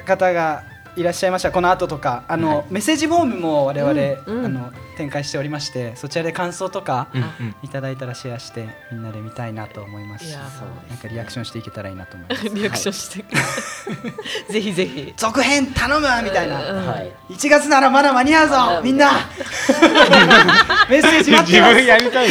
[0.05, 0.68] 方が
[0.99, 1.51] いらっしゃいました。
[1.53, 2.65] この後とかあの、はい。
[2.71, 4.45] メッセージフォームも我々、うんうん。
[4.45, 7.55] あの展開しておりましてそちらで感想とかうんうん。
[7.63, 10.25] いただいたらシェアしてみんなで見たいなと思います。
[10.25, 12.49] しいやそうなんかリアクションしていけたらいいなと思います。
[12.53, 13.25] リアクションして、
[14.51, 15.13] ぜひぜひ。
[15.15, 17.13] 続編頼むみたいな、うんはい。
[17.29, 19.11] 1月ならまだ間に合うぞみんな。
[20.89, 22.27] メッセージ待って自分ますやりたい。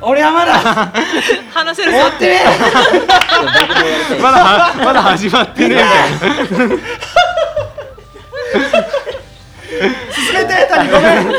[0.00, 0.92] 俺はまだ。
[1.54, 1.98] 話せるぞ。
[1.98, 2.40] 持ってね
[4.20, 6.76] まだはまだ始まってねみたいな。
[10.12, 11.32] 進めて谷ごめんい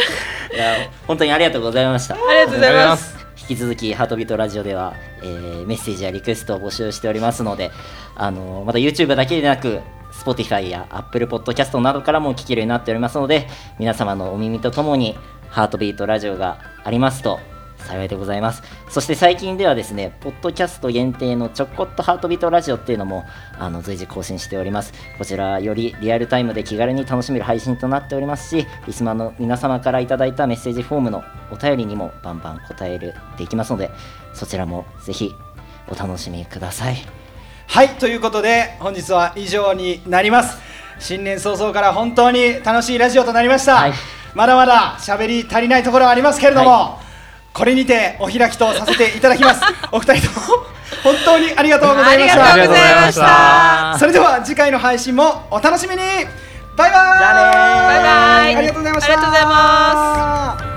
[0.57, 2.15] や本当にありがとうございました。
[2.15, 3.17] ありがとうございます
[3.49, 7.71] 引き続きハートビートラジオでは、えーメッセージやリクエストを募集しておりますので、
[8.15, 9.81] あのまた YouTube だけでなく
[10.13, 13.47] Spotify や Apple Podcast などからも聞けるようになっておりますので
[13.79, 15.15] 皆様のお耳とともに
[15.49, 17.39] ハートビートラジオがありますと
[17.87, 18.61] 幸いでございます。
[18.89, 23.25] そして最近ではですねポッドキャスト限定のちょこっとハートビートラジオっていうのも
[23.57, 24.93] あの随時更新しております。
[25.17, 33.89] こちらよりリアルタイムで気軽に楽しめる配信となっておりますしリスナーの皆様からいただいたメッセージフォームのお便りにもバンバン答えるでいきますので
[34.33, 35.33] そちらもぜひ
[35.87, 36.97] お楽しみください。
[37.67, 40.57] はいということで本日は以上になります。
[40.99, 43.93] 新年早々から本当に楽しいラジオとなりました、はい。
[44.33, 46.99] まだまだ喋り足りないところはありますけれども、は
[47.57, 49.61] これにてお開きとさせていただきます。
[49.91, 50.45] お二人とも
[51.03, 53.95] 本当にありがとうございましあたりがとうございました。
[53.97, 56.01] それでは次回の配信もお楽しみに。
[56.75, 57.17] バイバイ。
[57.17, 57.87] じゃあねー。
[57.87, 58.55] バイバイ。
[58.57, 59.13] ありがとうございました。
[59.13, 60.76] ありがとうございます